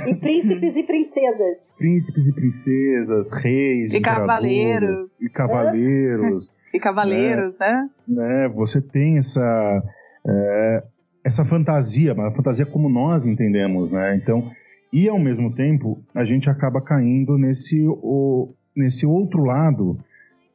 [0.07, 1.73] e príncipes e princesas.
[1.77, 4.99] Príncipes e princesas, reis, e cavaleiros.
[5.21, 6.51] E cavaleiros.
[6.73, 7.89] e cavaleiros, né?
[8.07, 8.47] né?
[8.47, 8.49] né?
[8.49, 9.83] Você tem essa
[10.27, 10.83] é,
[11.23, 14.15] essa fantasia, uma fantasia como nós entendemos, né?
[14.15, 14.49] Então,
[14.91, 19.97] e ao mesmo tempo, a gente acaba caindo nesse, o, nesse outro lado,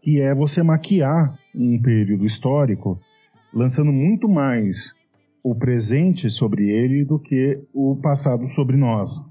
[0.00, 3.00] que é você maquiar um período histórico,
[3.54, 4.94] lançando muito mais
[5.42, 9.22] o presente sobre ele do que o passado sobre nós.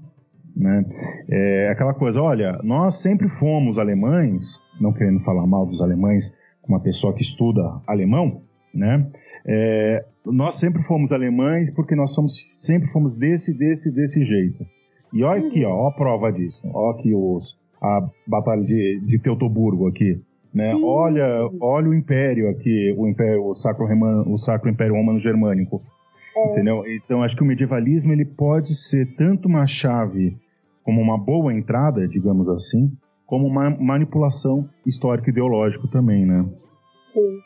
[0.56, 0.84] Né?
[1.28, 6.32] É aquela coisa, olha, nós sempre fomos alemães, não querendo falar mal dos alemães,
[6.66, 8.40] uma pessoa que estuda alemão,
[8.72, 9.06] né?
[9.46, 12.34] É, nós sempre fomos alemães porque nós somos,
[12.64, 14.64] sempre fomos desse, desse, desse jeito.
[15.12, 16.62] E olha aqui, ó, ó a prova disso.
[16.72, 20.20] Olha aqui os, a batalha de, de Teutoburgo aqui.
[20.54, 20.74] Né?
[20.76, 21.26] Olha,
[21.60, 25.82] olha o império aqui, o império, o sacro, romano, o sacro império romano germânico.
[26.36, 26.52] É.
[26.52, 26.82] Entendeu?
[26.86, 30.36] Então acho que o medievalismo ele pode ser tanto uma chave
[30.84, 32.92] como uma boa entrada, digamos assim,
[33.26, 36.44] como uma manipulação histórica ideológica também, né?
[37.04, 37.38] Sim.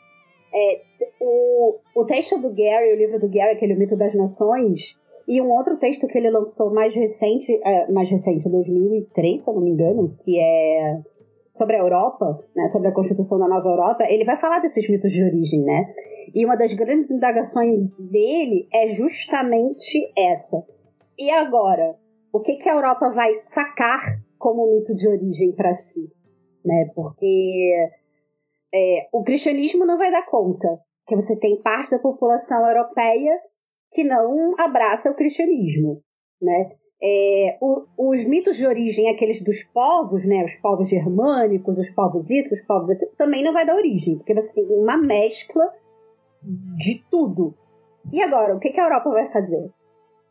[0.53, 0.81] É,
[1.21, 5.51] o, o texto do Gary, o livro do Gary, aquele Mito das Nações, e um
[5.51, 9.69] outro texto que ele lançou mais recente, é, mais recente, 2003, se eu não me
[9.69, 11.01] engano, que é
[11.51, 15.11] sobre a Europa, né, sobre a constituição da nova Europa, ele vai falar desses mitos
[15.11, 15.91] de origem, né?
[16.33, 20.63] E uma das grandes indagações dele é justamente essa.
[21.17, 21.97] E agora,
[22.31, 24.01] o que que a Europa vai sacar
[24.37, 26.11] como mito de origem para si,
[26.63, 26.89] né?
[26.95, 27.89] Porque
[28.73, 30.67] é, o cristianismo não vai dar conta,
[31.07, 33.41] que você tem parte da população europeia
[33.91, 36.01] que não abraça o cristianismo,
[36.41, 36.71] né?
[37.01, 42.29] É, o, os mitos de origem, aqueles dos povos, né, os povos germânicos, os povos
[42.29, 45.73] isso, os povos aquilo, também não vai dar origem, porque você tem uma mescla
[46.43, 47.53] de tudo.
[48.11, 49.71] E agora, o que, que a Europa vai fazer?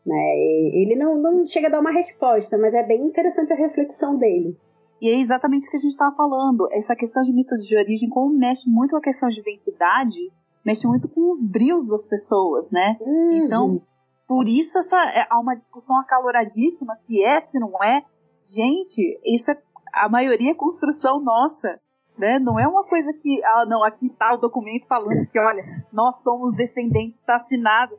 [0.05, 0.35] Né?
[0.73, 4.57] Ele não, não chega a dar uma resposta, mas é bem interessante a reflexão dele.
[5.01, 6.67] E é exatamente o que a gente estava falando.
[6.71, 10.31] Essa questão de mitos de origem, como mexe muito com a questão de identidade,
[10.65, 12.97] mexe muito com os brios das pessoas, né?
[12.99, 13.45] Uhum.
[13.45, 13.81] Então,
[14.29, 18.03] por isso essa, é, há uma discussão acaloradíssima se é, se não é.
[18.43, 19.59] Gente, isso é,
[19.91, 21.79] a maioria é construção nossa.
[22.15, 22.37] Né?
[22.37, 26.21] Não é uma coisa que, ah, não, aqui está o documento falando que, olha, nós
[26.21, 27.97] somos descendentes, está assinado.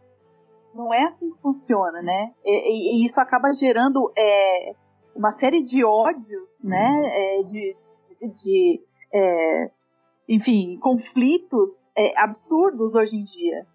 [0.73, 2.33] Não é assim que funciona, né?
[2.45, 4.77] E, e isso acaba gerando é,
[5.17, 7.77] uma série de ódios, né, é, de,
[8.23, 8.81] de
[9.13, 9.71] é,
[10.29, 13.67] enfim, conflitos é, absurdos hoje em dia.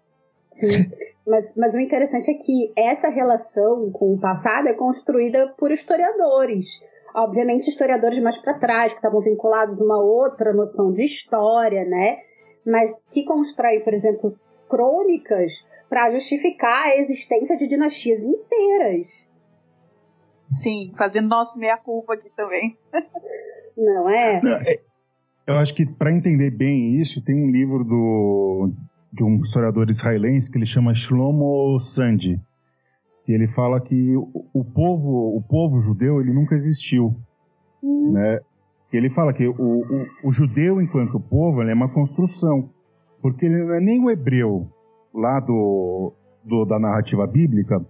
[0.56, 0.88] Sim,
[1.26, 6.80] mas, mas o interessante é que essa relação com o passado é construída por historiadores.
[7.14, 12.16] Obviamente, historiadores mais para trás, que estavam vinculados a uma outra noção de história, né?
[12.64, 19.28] Mas que constroem, por exemplo, crônicas para justificar a existência de dinastias inteiras.
[20.54, 22.78] Sim, fazendo nosso meia-culpa aqui também.
[23.76, 24.40] Não é?
[24.42, 24.80] é
[25.46, 28.72] eu acho que para entender bem isso, tem um livro do,
[29.16, 32.38] de um historiador israelense que ele chama Shlomo Sandi.
[33.26, 34.14] E ele fala que
[34.54, 37.16] o, povo, o povo judeu, ele nunca existiu.
[37.82, 38.12] Hum.
[38.12, 38.38] Né?
[38.92, 42.70] Ele fala que o, o, o judeu, enquanto povo, é uma construção.
[43.20, 44.70] Porque ele não é nem o hebreu
[45.12, 46.12] lá do,
[46.44, 47.84] do da narrativa bíblica,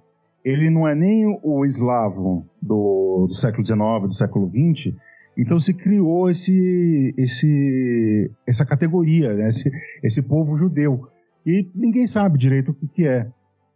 [0.45, 4.95] ele não é nem o eslavo do, do século XIX, do século XX.
[5.37, 9.49] Então se criou esse, esse, essa categoria, né?
[9.49, 9.71] esse,
[10.03, 11.09] esse povo judeu.
[11.47, 13.31] E ninguém sabe direito o que, que é.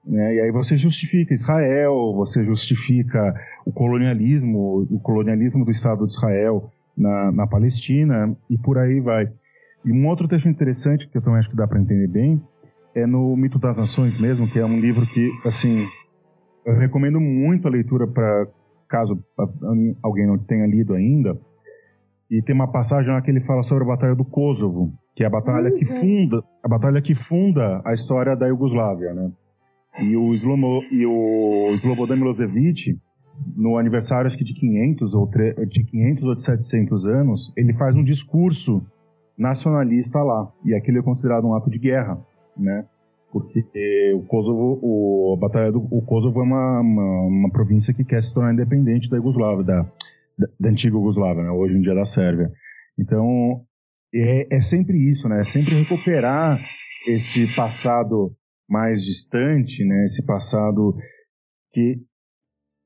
[0.04, 0.34] Né?
[0.34, 3.32] E aí você justifica Israel, você justifica
[3.64, 9.30] o colonialismo, o colonialismo do Estado de Israel na, na Palestina e por aí vai.
[9.84, 12.42] E um outro texto interessante que eu também acho que dá para entender bem
[12.94, 15.86] é no Mito das Nações mesmo, que é um livro que, assim,
[16.66, 18.48] eu recomendo muito a leitura para
[18.88, 19.22] caso
[20.02, 21.38] alguém não tenha lido ainda.
[22.28, 25.26] E tem uma passagem lá que ele fala sobre a Batalha do Kosovo, que é
[25.26, 25.76] a batalha uhum.
[25.76, 29.30] que funda a batalha que funda a história da Iugoslávia, né?
[30.00, 32.98] E o, Slomo, e o Slobodan Milosevic,
[33.54, 37.96] no aniversário acho que de 500 ou de 500 ou de 700 anos, ele faz
[37.96, 38.82] um discurso
[39.36, 40.50] nacionalista lá.
[40.64, 42.18] E aquilo é considerado um ato de guerra,
[42.56, 42.86] né?
[43.30, 43.62] Porque
[44.14, 48.22] o Kosovo, o, a Batalha do o Kosovo é uma, uma, uma, província que quer
[48.22, 49.82] se tornar independente da Iugoslávia, da,
[50.38, 51.50] da, da antiga Iugoslávia, né?
[51.50, 52.50] hoje em dia da Sérvia.
[52.98, 53.66] Então,
[54.14, 55.40] é, é sempre isso, né?
[55.40, 56.58] É sempre recuperar
[57.06, 58.34] esse passado
[58.68, 60.04] mais distante, né?
[60.04, 60.94] Esse passado
[61.72, 62.00] que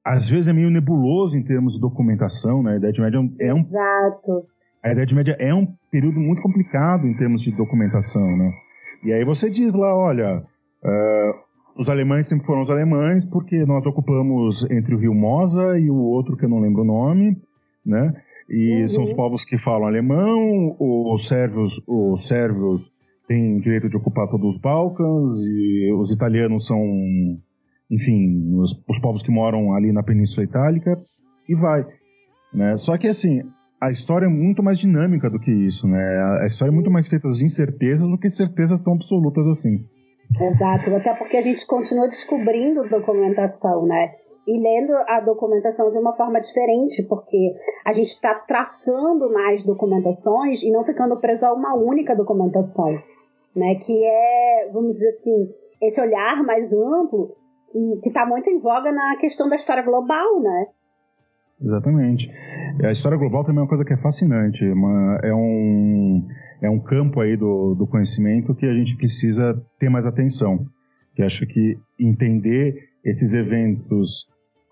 [0.04, 2.74] às vezes é meio nebuloso em termos de documentação, né?
[2.74, 4.48] A Idade Média é um Exato.
[4.82, 8.52] A Idade Média é um período muito complicado em termos de documentação, né?
[9.02, 10.44] E aí você diz lá, olha,
[10.84, 15.90] uh, os alemães sempre foram os alemães porque nós ocupamos entre o rio Mosa e
[15.90, 17.40] o outro que eu não lembro o nome,
[17.84, 18.14] né?
[18.48, 18.88] E uhum.
[18.88, 22.92] são os povos que falam alemão, os sérvios, os sérvios
[23.26, 26.78] têm direito de ocupar todos os Balcãs e os italianos são
[27.90, 31.00] enfim, os, os povos que moram ali na Península Itálica,
[31.48, 31.86] e vai.
[32.52, 32.76] Né?
[32.76, 33.42] Só que, assim,
[33.80, 36.40] a história é muito mais dinâmica do que isso, né?
[36.42, 39.84] A história é muito mais feita de incertezas do que certezas tão absolutas assim.
[40.40, 44.10] Exato, até porque a gente continua descobrindo documentação, né?
[44.46, 47.52] E lendo a documentação de uma forma diferente, porque
[47.84, 52.98] a gente está traçando mais documentações e não ficando preso a uma única documentação,
[53.54, 53.76] né?
[53.76, 55.46] Que é, vamos dizer assim,
[55.80, 57.28] esse olhar mais amplo
[57.70, 60.66] que está muito em voga na questão da história global, né?
[61.64, 62.28] Exatamente.
[62.82, 64.64] A história global também é uma coisa que é fascinante.
[64.66, 66.26] Uma, é, um,
[66.60, 70.66] é um campo aí do, do conhecimento que a gente precisa ter mais atenção.
[71.14, 74.26] Que acho que entender esses eventos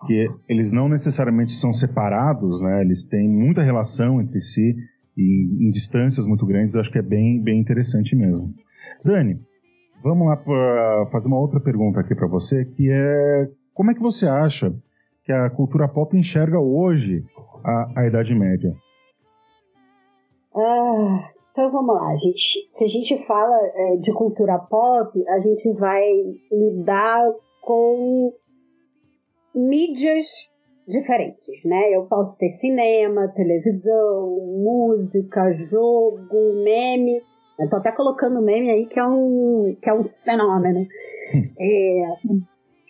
[0.05, 2.81] que eles não necessariamente são separados, né?
[2.81, 4.75] Eles têm muita relação entre si
[5.17, 6.75] e em distâncias muito grandes.
[6.75, 8.53] Acho que é bem, bem interessante mesmo.
[9.05, 9.39] Dani,
[10.03, 14.01] Vamos lá para fazer uma outra pergunta aqui para você, que é como é que
[14.01, 14.75] você acha
[15.23, 17.23] que a cultura pop enxerga hoje
[17.63, 18.75] a, a Idade Média?
[20.55, 21.19] Ah,
[21.51, 22.63] então vamos lá, gente.
[22.67, 26.03] Se a gente fala é, de cultura pop, a gente vai
[26.51, 28.33] lidar com
[29.55, 30.51] mídias
[30.87, 31.95] diferentes, né?
[31.95, 37.21] Eu posso ter cinema, televisão, música, jogo, meme.
[37.59, 40.85] Eu tô até colocando meme aí que é um, que é um fenômeno.
[41.59, 42.03] é,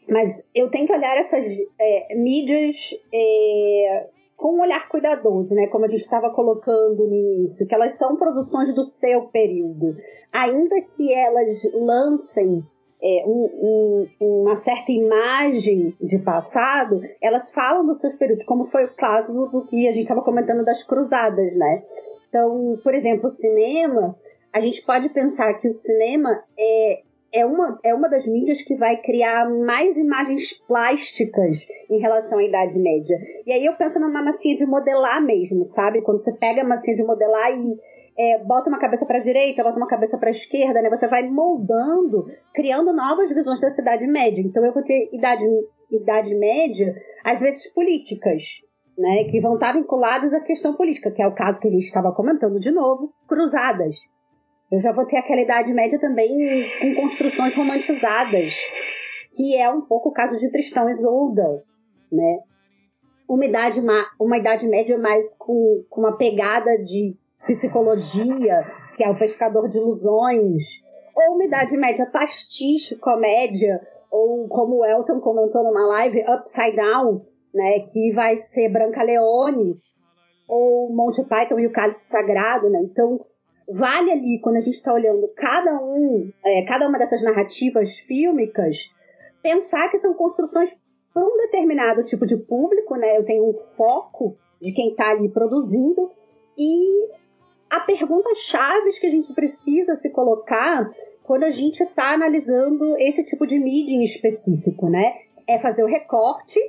[0.09, 1.45] mas eu tenho que olhar essas
[1.79, 2.75] é, mídias
[3.13, 5.67] é, com um olhar cuidadoso, né?
[5.67, 9.95] Como a gente estava colocando no início, que elas são produções do seu período.
[10.31, 12.63] Ainda que elas lancem
[13.01, 18.85] é, um, um, uma certa imagem de passado, elas falam dos seus períodos, como foi
[18.85, 21.81] o caso do que a gente estava comentando das cruzadas, né?
[22.29, 24.15] Então, por exemplo, o cinema
[24.53, 27.01] a gente pode pensar que o cinema é,
[27.33, 32.43] é, uma, é uma das mídias que vai criar mais imagens plásticas em relação à
[32.43, 33.17] Idade Média.
[33.45, 36.01] E aí eu penso numa massinha de modelar mesmo, sabe?
[36.03, 37.75] Quando você pega a massinha de modelar e
[38.17, 40.89] é, bota uma cabeça para a direita, bota uma cabeça para a esquerda, né?
[40.89, 42.23] Você vai moldando,
[42.53, 44.41] criando novas visões da Idade Média.
[44.41, 45.43] Então eu vou ter Idade,
[45.91, 46.93] idade Média,
[47.25, 48.71] às vezes políticas.
[48.95, 51.83] Né, que vão estar vinculadas à questão política, que é o caso que a gente
[51.83, 54.01] estava comentando de novo, cruzadas.
[54.73, 56.27] Eu já vou ter aquela Idade Média também
[56.81, 58.55] com construções romantizadas,
[59.31, 61.63] que é um pouco o caso de Tristão e Isolda,
[62.11, 62.39] né?
[63.29, 63.79] Uma idade,
[64.19, 67.15] uma idade média mais com, com uma pegada de
[67.45, 68.65] psicologia,
[68.95, 70.63] que é o pescador de ilusões,
[71.15, 77.21] ou uma idade média pastiche, comédia, ou como o Elton comentou numa live, Upside Down,
[77.53, 79.79] né, que vai ser Branca Leone,
[80.47, 82.79] ou Monty Python e o Cálice Sagrado, né?
[82.81, 83.19] Então,
[83.67, 88.93] vale ali, quando a gente está olhando cada um, é, cada uma dessas narrativas fílmicas,
[89.41, 90.83] pensar que são construções
[91.13, 93.17] para um determinado tipo de público, né?
[93.17, 96.09] Eu tenho um foco de quem está ali produzindo
[96.57, 97.11] e
[97.69, 100.87] a pergunta chave que a gente precisa se colocar
[101.23, 105.13] quando a gente está analisando esse tipo de mídia em específico, né?
[105.47, 106.59] É fazer o recorte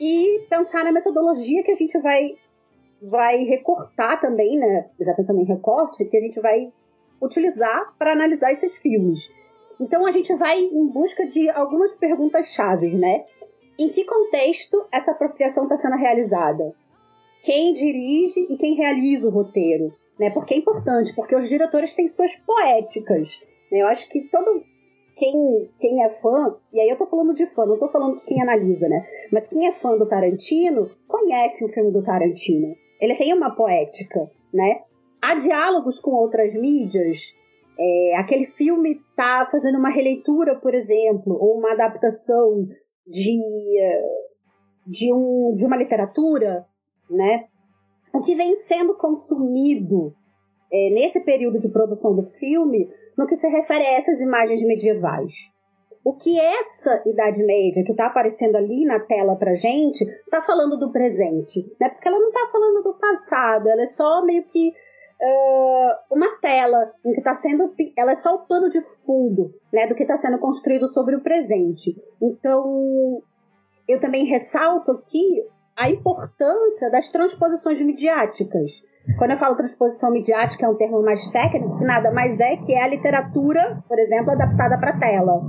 [0.00, 2.34] e pensar na metodologia que a gente vai
[3.10, 4.90] vai recortar também, né?
[5.00, 6.72] Já pensando em recorte, que a gente vai
[7.20, 9.30] utilizar para analisar esses filmes.
[9.80, 13.24] Então a gente vai em busca de algumas perguntas chaves, né?
[13.78, 16.74] Em que contexto essa apropriação está sendo realizada?
[17.42, 19.94] Quem dirige e quem realiza o roteiro?
[20.18, 20.28] Né?
[20.30, 23.40] Porque é importante, porque os diretores têm suas poéticas.
[23.72, 23.80] Né?
[23.80, 24.62] Eu acho que todo
[25.16, 28.24] quem, quem é fã, e aí eu tô falando de fã, não tô falando de
[28.24, 29.02] quem analisa, né?
[29.32, 32.74] Mas quem é fã do Tarantino conhece o filme do Tarantino.
[33.00, 34.82] Ele tem uma poética, né?
[35.22, 37.38] Há diálogos com outras mídias.
[37.78, 42.68] É, aquele filme está fazendo uma releitura, por exemplo, ou uma adaptação
[43.06, 43.40] de,
[44.86, 46.66] de, um, de uma literatura,
[47.08, 47.46] né?
[48.14, 50.14] O que vem sendo consumido
[50.72, 55.32] é, nesse período de produção do filme no que se refere a essas imagens medievais.
[56.02, 60.78] O que essa Idade Média que está aparecendo ali na tela pra gente está falando
[60.78, 61.90] do presente, né?
[61.90, 64.72] Porque ela não está falando do passado, ela é só meio que
[65.20, 67.74] uh, uma tela em que está sendo.
[67.96, 71.22] Ela é só o pano de fundo né, do que está sendo construído sobre o
[71.22, 71.94] presente.
[72.20, 73.22] Então,
[73.86, 75.46] eu também ressalto aqui
[75.76, 78.82] a importância das transposições midiáticas.
[79.18, 82.74] Quando eu falo transposição midiática, é um termo mais técnico, que nada mais é que
[82.74, 85.40] é a literatura, por exemplo, adaptada para tela.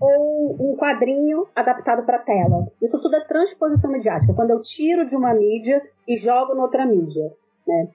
[0.00, 2.64] Ou um quadrinho adaptado para tela.
[2.80, 4.34] Isso tudo é transposição midiática.
[4.34, 7.32] Quando eu tiro de uma mídia e jogo noutra mídia.
[7.66, 7.88] Né?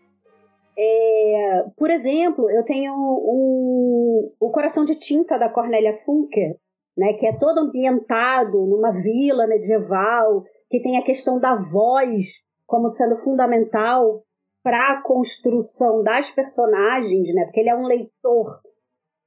[0.78, 6.58] É, por exemplo, eu tenho um, o Coração de Tinta da Cornélia Funke,
[6.98, 12.88] né, que é todo ambientado numa vila medieval, que tem a questão da voz como
[12.88, 14.24] sendo fundamental
[14.64, 18.46] para a construção das personagens, né, porque ele é um leitor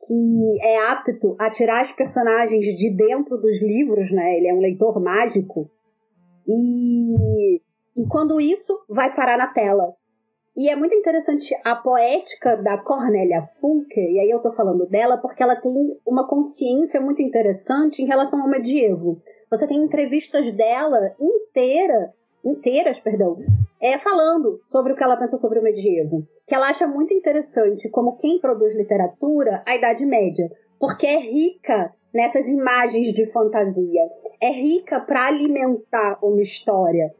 [0.07, 4.61] que é apto a tirar as personagens de dentro dos livros, né, ele é um
[4.61, 5.71] leitor mágico,
[6.47, 9.95] e, e quando isso vai parar na tela,
[10.57, 15.17] e é muito interessante a poética da Cornélia Funke, e aí eu tô falando dela
[15.17, 15.73] porque ela tem
[16.05, 19.23] uma consciência muito interessante em relação ao medievo.
[19.49, 22.13] Você tem entrevistas dela inteira,
[22.45, 23.37] inteiras, perdão,
[23.81, 26.25] é, falando sobre o que ela pensa sobre o medievo.
[26.47, 31.95] Que ela acha muito interessante como quem produz literatura, a Idade Média, porque é rica
[32.13, 34.03] nessas imagens de fantasia,
[34.41, 37.15] é rica para alimentar uma história,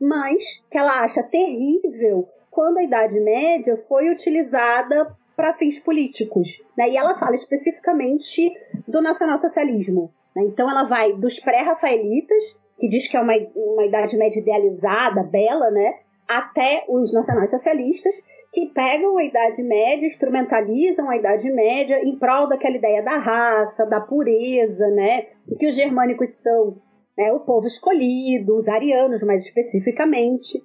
[0.00, 6.62] mas que ela acha terrível quando a Idade Média foi utilizada para fins políticos.
[6.76, 6.90] Né?
[6.90, 8.52] E ela fala especificamente
[8.86, 10.12] do nacionalsocialismo.
[10.36, 10.42] Né?
[10.44, 15.70] Então ela vai dos pré-rafaelitas, que diz que é uma, uma Idade Média idealizada, bela,
[15.70, 15.94] né?
[16.28, 18.14] até os nacionais-socialistas,
[18.52, 23.86] que pegam a Idade Média, instrumentalizam a Idade Média em prol daquela ideia da raça,
[23.86, 25.24] da pureza, né?
[25.58, 26.76] que os germânicos são
[27.18, 30.62] né, o povo escolhido, os arianos mais especificamente.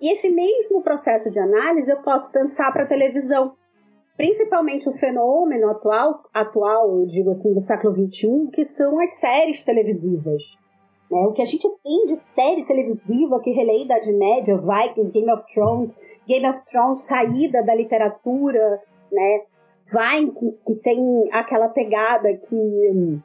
[0.00, 3.54] E esse mesmo processo de análise eu posso pensar para a televisão.
[4.16, 10.58] Principalmente o fenômeno atual, atual, digo assim, do século XXI, que são as séries televisivas.
[11.10, 11.20] Né?
[11.20, 15.42] O que a gente tem de série televisiva que releia Idade Média, Vikings, Game of
[15.52, 19.42] Thrones, Game of Thrones saída da literatura, né?
[19.86, 21.00] Vikings, que tem
[21.32, 23.22] aquela pegada que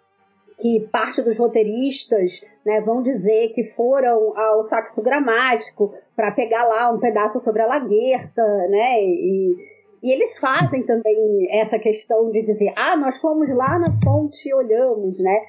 [0.59, 6.91] que parte dos roteiristas né, vão dizer que foram ao saxo gramático para pegar lá
[6.91, 9.03] um pedaço sobre a laguerta, né?
[9.03, 9.57] E,
[10.03, 14.53] e eles fazem também essa questão de dizer, ah, nós fomos lá na fonte e
[14.53, 15.41] olhamos, né?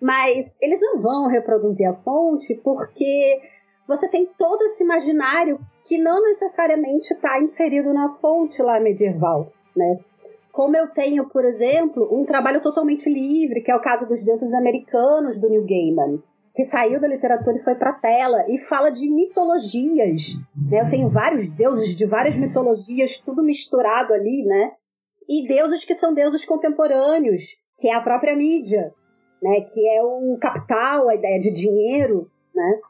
[0.00, 3.40] Mas eles não vão reproduzir a fonte porque
[3.88, 9.98] você tem todo esse imaginário que não necessariamente está inserido na fonte lá medieval, né?
[10.52, 14.54] Como eu tenho, por exemplo, um trabalho totalmente livre, que é o caso dos deuses
[14.54, 16.22] americanos do Neil Gaiman,
[16.54, 20.32] que saiu da literatura e foi para tela e fala de mitologias.
[20.70, 20.80] Né?
[20.80, 24.72] Eu tenho vários deuses de várias mitologias, tudo misturado ali, né?
[25.28, 27.42] E deuses que são deuses contemporâneos,
[27.76, 28.94] que é a própria mídia,
[29.42, 29.60] né?
[29.60, 32.80] Que é o capital, a ideia de dinheiro, né?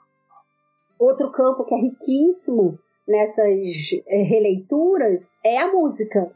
[0.98, 2.76] Outro campo que é riquíssimo
[3.06, 6.32] nessas eh, releituras é a música.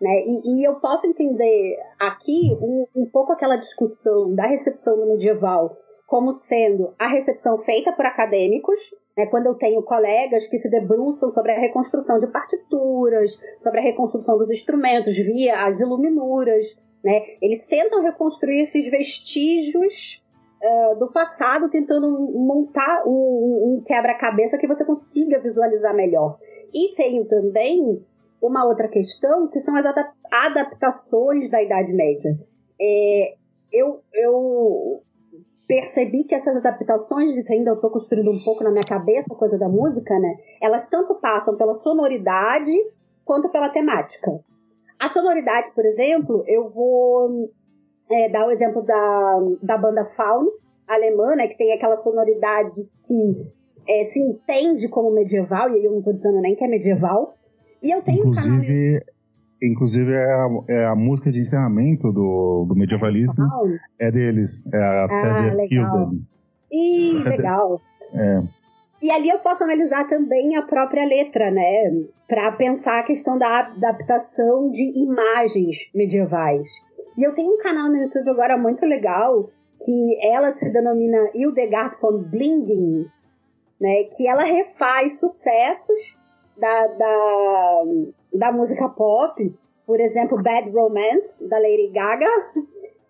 [0.00, 0.10] Né?
[0.26, 5.76] E, e, eu posso entender aqui um, um pouco aquela discussão da recepção do medieval
[6.08, 8.80] como sendo a recepção feita por acadêmicos,
[9.16, 9.26] né?
[9.26, 14.36] quando eu tenho colegas que se debruçam sobre a reconstrução de partituras, sobre a reconstrução
[14.36, 16.66] dos instrumentos via as iluminuras,
[17.02, 17.22] né?
[17.40, 20.22] eles tentam reconstruir esses vestígios
[20.64, 26.38] Uh, do passado, tentando montar um, um quebra-cabeça que você consiga visualizar melhor.
[26.72, 28.00] E tenho também
[28.40, 29.84] uma outra questão que são as
[30.30, 32.30] adaptações da Idade Média.
[32.80, 33.34] É,
[33.72, 35.02] eu, eu
[35.66, 39.58] percebi que essas adaptações, ainda eu estou construindo um pouco na minha cabeça a coisa
[39.58, 40.36] da música, né?
[40.60, 42.72] Elas tanto passam pela sonoridade
[43.24, 44.30] quanto pela temática.
[45.02, 47.50] A sonoridade, por exemplo, eu vou
[48.08, 50.46] é, dar o exemplo da, da banda Faun,
[50.86, 51.48] alemã, né?
[51.48, 53.36] Que tem aquela sonoridade que
[53.88, 57.34] é, se entende como medieval, e aí eu não estou dizendo nem que é medieval,
[57.82, 59.12] e eu tenho inclusive, um canal.
[59.60, 63.44] Inclusive, é a, é a música de encerramento do, do medievalismo.
[63.98, 64.62] É deles.
[64.72, 66.10] É a ah, legal.
[66.70, 67.80] Ih, legal.
[68.14, 68.61] É.
[69.02, 71.90] E ali eu posso analisar também a própria letra, né?
[72.28, 76.68] Para pensar a questão da adaptação de imagens medievais.
[77.18, 79.48] E eu tenho um canal no YouTube agora muito legal
[79.84, 83.06] que ela se denomina Hildegard von Blinging,
[83.80, 84.04] né?
[84.16, 86.16] Que ela refaz sucessos
[86.56, 87.82] da, da,
[88.34, 89.52] da música pop,
[89.84, 92.30] por exemplo, Bad Romance da Lady Gaga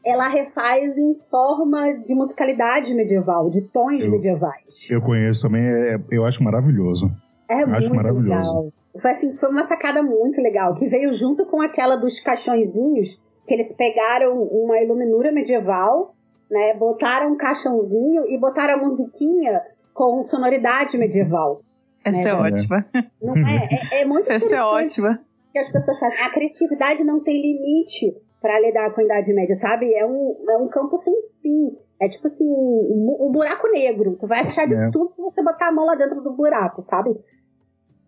[0.04, 4.90] ela refaz em forma de musicalidade medieval, de tons eu, medievais.
[4.90, 7.10] Eu conheço também, é, eu acho maravilhoso.
[7.48, 8.28] É eu muito maravilhoso.
[8.28, 8.72] legal.
[9.00, 13.54] Foi, assim, foi uma sacada muito legal, que veio junto com aquela dos caixõezinhos, que
[13.54, 16.14] eles pegaram uma iluminura medieval,
[16.50, 19.62] né, botaram um caixãozinho e botaram a musiquinha
[19.94, 21.62] com sonoridade medieval.
[22.04, 22.30] Essa né?
[22.30, 22.86] é ótima.
[23.22, 23.68] Não é?
[23.92, 25.16] É, é muito Essa é ótima.
[25.52, 26.18] Que as pessoas fazem.
[26.20, 29.94] A criatividade não tem limite para lidar com a Idade Média, sabe?
[29.94, 31.70] É um, é um campo sem fim.
[32.00, 34.16] É tipo assim, um, um buraco negro.
[34.18, 34.90] Tu vai achar de é.
[34.90, 37.14] tudo se você botar a mão lá dentro do buraco, sabe?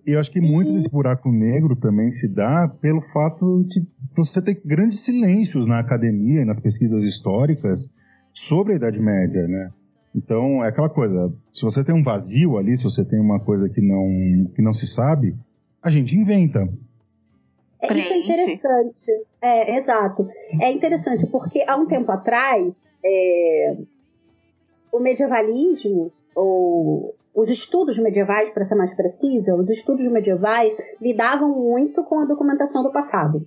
[0.06, 0.74] E eu acho que muito e...
[0.74, 6.42] desse buraco negro também se dá pelo fato de você ter grandes silêncios na academia
[6.42, 7.88] e nas pesquisas históricas
[8.32, 9.70] sobre a Idade Média, né?
[10.14, 13.68] Então, é aquela coisa, se você tem um vazio ali, se você tem uma coisa
[13.68, 15.36] que não, que não se sabe,
[15.82, 16.68] a gente inventa.
[17.80, 19.26] É, isso é interessante.
[19.42, 20.24] É, exato.
[20.60, 23.76] É interessante porque há um tempo atrás, é,
[24.92, 32.04] o medievalismo, ou os estudos medievais, para ser mais precisa, os estudos medievais lidavam muito
[32.04, 33.46] com a documentação do passado.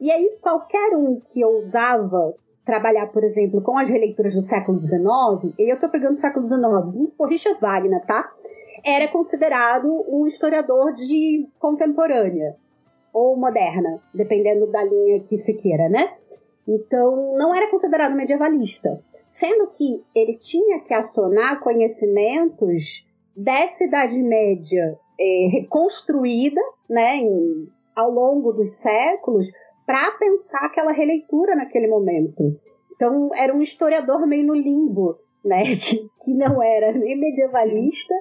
[0.00, 2.34] E aí, qualquer um que ousava
[2.64, 6.44] trabalhar, por exemplo, com as releituras do século XIX, e eu estou pegando o século
[6.44, 8.30] XIX, vamos por Richard Wagner, tá?
[8.84, 12.56] Era considerado um historiador de contemporânea
[13.12, 16.10] ou moderna, dependendo da linha que se queira, né?
[16.66, 24.98] Então, não era considerado medievalista, sendo que ele tinha que acionar conhecimentos dessa Idade Média
[25.18, 27.20] é, reconstruída, né,
[27.96, 29.46] ao longo dos séculos,
[29.86, 32.56] para pensar aquela releitura naquele momento.
[32.94, 38.14] Então, era um historiador meio no limbo, né, que, que não era nem medievalista,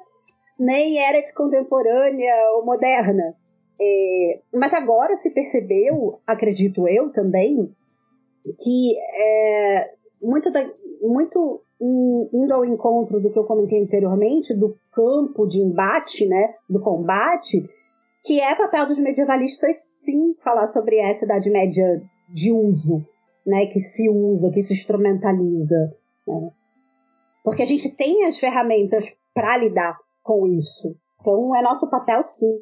[0.58, 3.36] nem era de contemporânea ou moderna.
[3.82, 7.74] É, mas agora se percebeu, acredito eu também,
[8.60, 10.62] que é, muito, da,
[11.02, 16.82] muito indo ao encontro do que eu comentei anteriormente, do campo de embate, né, do
[16.82, 17.64] combate,
[18.24, 23.04] que é papel dos medievalistas sim falar sobre essa Idade Média de uso,
[23.48, 25.96] né, que se usa, que se instrumentaliza.
[26.28, 26.52] Né?
[27.44, 31.00] Porque a gente tem as ferramentas para lidar com isso.
[31.22, 32.60] Então é nosso papel sim.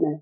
[0.00, 0.20] Né?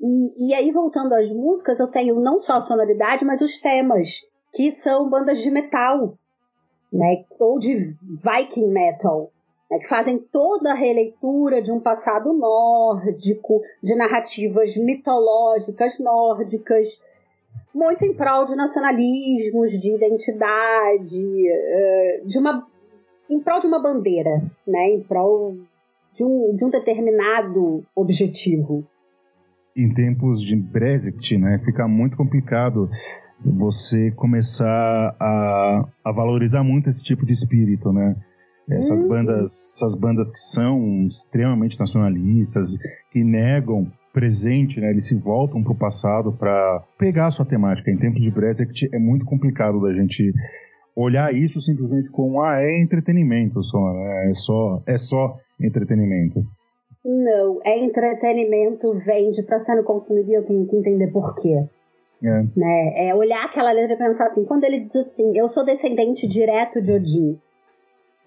[0.00, 4.20] E, e aí, voltando às músicas, eu tenho não só a sonoridade, mas os temas,
[4.52, 6.14] que são bandas de metal,
[6.92, 7.24] né?
[7.40, 9.30] Ou de Viking metal,
[9.70, 17.00] né, que fazem toda a releitura de um passado nórdico, de narrativas mitológicas nórdicas,
[17.74, 22.66] muito em prol de nacionalismos, de identidade, eh, de uma,
[23.28, 25.56] em prol de uma bandeira, né, em prol
[26.12, 28.86] de um, de um determinado objetivo
[29.76, 32.88] em tempos de Brexit, né, fica muito complicado
[33.44, 38.16] você começar a, a valorizar muito esse tipo de espírito, né?
[38.68, 39.08] Essas uhum.
[39.08, 42.76] bandas, essas bandas que são extremamente nacionalistas,
[43.12, 44.90] que negam presente, né?
[44.90, 47.90] Eles se voltam para o passado para pegar a sua temática.
[47.90, 50.32] Em tempos de Brexit é muito complicado da gente
[50.96, 54.30] olhar isso simplesmente como ah, é entretenimento só, né?
[54.30, 56.42] É só, é só entretenimento.
[57.08, 61.64] Não, é entretenimento, vende, está sendo consumido e eu tenho que entender por quê.
[62.20, 62.42] É.
[62.56, 63.08] Né?
[63.08, 66.82] é olhar aquela letra e pensar assim, quando ele diz assim, eu sou descendente direto
[66.82, 67.38] de Odin,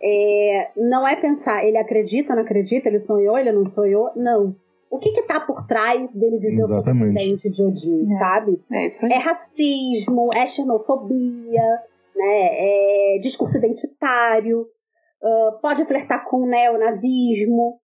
[0.01, 4.55] é, não é pensar, ele acredita, não acredita, ele sonhou, ele não sonhou, não.
[4.89, 6.87] O que que tá por trás dele dizer Exatamente.
[6.87, 8.17] eu sou descendente de Odin, é.
[8.17, 8.61] sabe?
[8.71, 11.81] É, é, racismo, é xenofobia,
[12.15, 13.15] né?
[13.15, 17.77] é discurso identitário, uh, pode flertar com o neonazismo,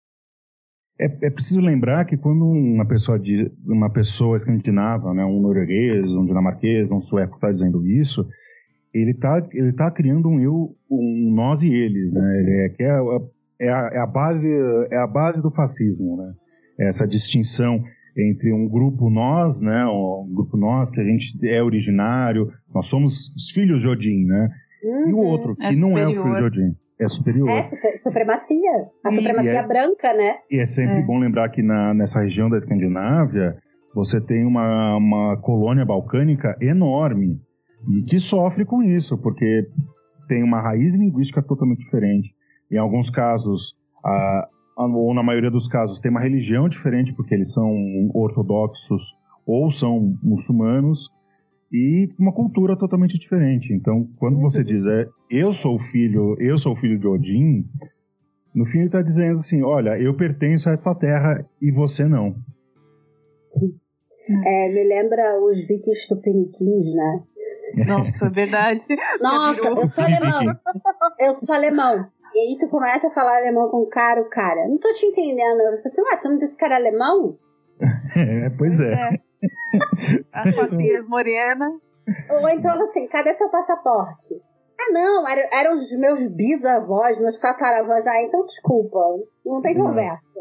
[1.03, 3.21] é, é, preciso lembrar que quando uma pessoa,
[3.67, 8.27] uma pessoa escandinava, né, um norueguês, um dinamarquês, um sueco está dizendo isso,
[8.95, 12.43] ele está ele tá criando um eu, um nós e eles, né?
[12.45, 12.93] É, que é,
[13.61, 14.49] é, a, é, a, base,
[14.91, 16.33] é a base do fascismo, né?
[16.79, 17.83] Essa distinção
[18.17, 19.87] entre um grupo nós, né?
[19.87, 24.49] Um grupo nós que a gente é originário, nós somos os filhos de Odin, né?
[24.85, 27.49] Uhum, e o outro que é não é o filho de Odin é superior.
[27.49, 28.87] É, super, supremacia.
[29.05, 30.37] A e, supremacia é, branca, né?
[30.51, 31.03] E é sempre é.
[31.03, 33.57] bom lembrar que na, nessa região da Escandinávia,
[33.95, 37.41] você tem uma, uma colônia balcânica enorme
[37.91, 39.67] e que sofre com isso, porque
[40.29, 42.35] tem uma raiz linguística totalmente diferente.
[42.71, 43.75] Em alguns casos,
[44.05, 47.71] a, ou na maioria dos casos, têm uma religião diferente, porque eles são
[48.15, 49.15] ortodoxos
[49.47, 51.11] ou são muçulmanos,
[51.73, 53.73] e uma cultura totalmente diferente.
[53.73, 57.65] Então, quando você diz, é, eu sou filho, eu sou filho de Odin,
[58.55, 62.37] no fim ele está dizendo assim, olha, eu pertenço a essa terra e você não.
[64.45, 67.25] É, me lembra os vikings tupiniquins, né?
[67.89, 68.81] Nossa, verdade.
[69.21, 70.43] Nossa, eu sou alemão.
[71.19, 72.07] Eu sou alemão.
[72.35, 75.07] E aí tu começa a falar alemão com o cara, o cara, não tô te
[75.07, 75.61] entendendo.
[75.61, 77.37] Eu falo assim, ué, tu não disse que era alemão?
[78.15, 78.93] É, pois é.
[78.93, 79.32] é.
[80.33, 81.71] As papinhas morena.
[82.31, 84.41] Ou então assim, cadê seu passaporte?
[84.81, 88.07] Ah, não, eram, eram os meus bisavós, meus tataravós.
[88.07, 88.99] Ah, então desculpa,
[89.45, 90.41] não tem conversa.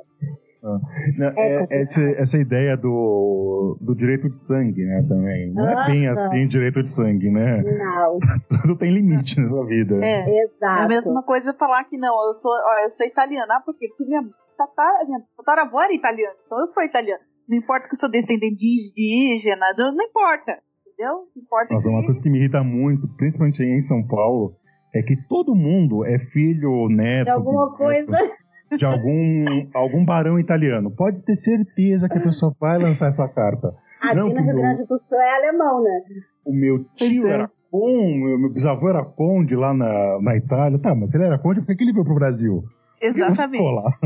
[0.64, 0.80] Ah,
[1.18, 5.52] não, é, é essa, essa, ideia do, do direito de sangue, né, também.
[5.54, 7.64] Não é bem assim direito de sangue, né?
[7.64, 8.20] Não.
[8.62, 9.96] Tudo tem limite nessa vida.
[10.04, 10.82] É, Exato.
[10.82, 13.88] É a mesma coisa falar que não, eu sou, ó, eu sou italiana, ah, porque
[14.02, 14.22] minha,
[14.56, 17.24] tatara, minha tataravó era italiana, então eu sou italiana.
[17.52, 21.28] Não importa que eu sou descendente de indígena, não, importa, entendeu?
[21.36, 21.94] Não importa Nossa, que...
[21.94, 24.56] uma coisa que me irrita muito, principalmente em São Paulo,
[24.96, 27.26] é que todo mundo é filho, neto...
[27.26, 28.18] De alguma coisa
[28.78, 30.90] de algum, algum barão italiano.
[30.96, 33.76] Pode ter certeza que a pessoa vai lançar essa carta.
[34.02, 36.02] Aqui Não, no Rio Grande do Sul é alemão, né?
[36.46, 37.34] O meu tio é.
[37.34, 40.80] era conde, meu bisavô era conde lá na, na Itália.
[40.80, 42.64] Tá, mas se ele era conde, por que ele veio pro Brasil?
[43.02, 43.64] Exatamente.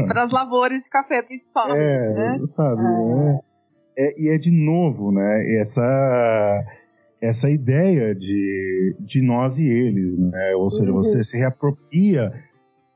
[0.07, 1.79] Para as lavouras de café, principalmente.
[1.79, 2.39] É, né?
[2.45, 2.81] sabe?
[2.81, 3.39] Ah.
[3.97, 5.59] É, é, e é de novo, né?
[5.59, 6.63] Essa
[7.21, 10.55] essa ideia de, de nós e eles, né?
[10.55, 10.97] Ou seja, uhum.
[10.97, 12.31] você se reapropria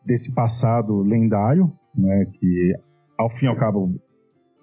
[0.05, 2.73] desse passado lendário, né, que
[3.17, 3.93] ao fim e ao cabo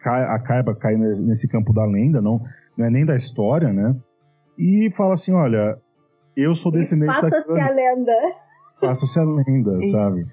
[0.01, 2.41] cai, acaba caindo nesse campo da lenda, não,
[2.77, 3.95] não é nem da história, né?
[4.59, 5.79] E fala assim, olha,
[6.37, 8.13] eu sou descendente Faça-se a lenda.
[8.81, 10.27] Faça-se a lenda, sabe?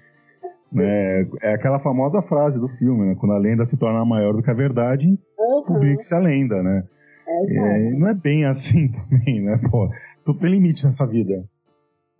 [0.80, 3.16] É, é, aquela famosa frase do filme, né?
[3.20, 5.64] Quando a lenda se torna maior do que a verdade, uhum.
[5.64, 6.84] publique-se a lenda, né?
[7.28, 9.60] É, não é bem assim também, né?
[9.70, 9.90] Pô,
[10.24, 11.34] tu tem limite nessa vida.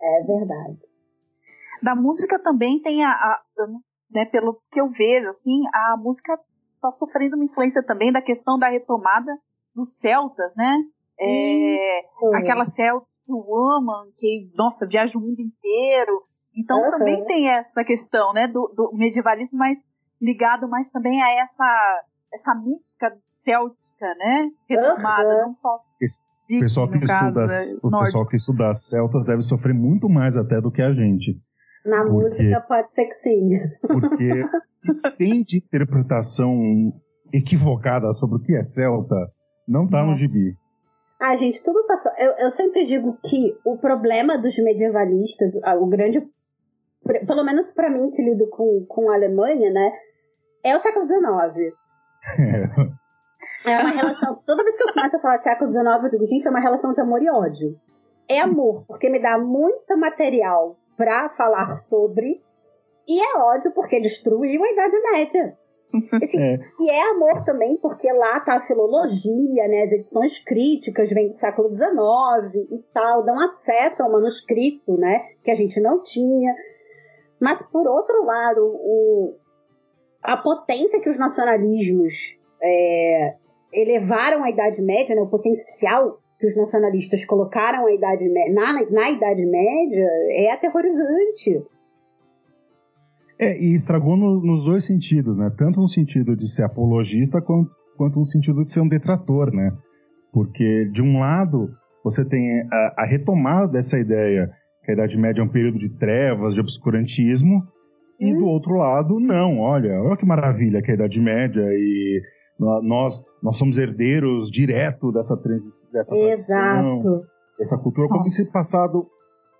[0.02, 0.78] É verdade.
[1.82, 3.40] Da música também tem a, a
[4.10, 6.38] né, pelo que eu vejo, assim, a música
[6.76, 9.32] está sofrendo uma influência também da questão da retomada
[9.74, 10.78] dos celtas, né?
[11.18, 11.98] É,
[12.36, 16.22] aquela Celtic Woman que, nossa, viaja o mundo inteiro.
[16.56, 16.90] Então uhum.
[16.90, 19.90] também tem essa questão, né, do, do, medievalismo, mas
[20.20, 22.02] ligado mais também a essa,
[22.32, 23.12] essa mística
[23.44, 24.50] céltica, né?
[24.68, 25.46] Retomada, uhum.
[25.46, 25.76] não só.
[25.76, 30.60] o pessoal, que estuda, caso, o pessoal que estuda celtas deve sofrer muito mais até
[30.60, 31.40] do que a gente.
[31.84, 33.48] Na porque, música pode ser que sim.
[33.82, 34.44] Porque
[35.18, 36.92] tem de interpretação
[37.32, 39.16] equivocada sobre o que é celta,
[39.66, 40.56] não tá no gibi.
[41.20, 42.12] Ah, gente, tudo passou.
[42.18, 46.20] Eu, eu sempre digo que o problema dos medievalistas, o grande.
[47.26, 49.92] Pelo menos para mim, que lido com, com a Alemanha, né?
[50.62, 51.74] É o século XIX.
[53.66, 53.78] É.
[53.78, 54.42] uma relação.
[54.44, 56.60] Toda vez que eu começo a falar de século XIX, eu digo, gente, é uma
[56.60, 57.80] relação de amor e ódio.
[58.28, 62.42] É amor, porque me dá muito material para falar sobre.
[63.06, 65.58] E é ódio porque destruiu a Idade Média.
[66.22, 66.58] Assim, é.
[66.80, 69.82] E é amor também, porque lá tá a filologia, né?
[69.82, 75.24] As edições críticas vêm do século XIX e tal, dão acesso ao manuscrito, né?
[75.44, 76.52] Que a gente não tinha.
[77.44, 79.36] Mas, por outro lado, o,
[80.22, 83.34] a potência que os nacionalismos é,
[83.70, 85.20] elevaram a Idade Média, né?
[85.20, 91.62] O potencial que os nacionalistas colocaram a idade na, na Idade Média é aterrorizante.
[93.38, 95.50] É, e estragou no, nos dois sentidos, né?
[95.54, 99.70] Tanto no sentido de ser apologista, quanto, quanto no sentido de ser um detrator, né?
[100.32, 101.68] Porque, de um lado,
[102.02, 104.50] você tem a, a retomada dessa ideia
[104.84, 107.62] que a Idade Média é um período de trevas, de obscurantismo,
[108.20, 108.48] e do hum.
[108.48, 112.22] outro lado, não, olha, olha que maravilha que é a Idade Média e
[112.58, 117.20] nós, nós somos herdeiros direto dessa, trans, dessa Exato.
[117.58, 119.08] dessa cultura, como se passado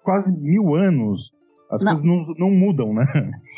[0.05, 1.33] quase mil anos
[1.70, 1.93] as não.
[1.93, 3.05] coisas não, não mudam, né?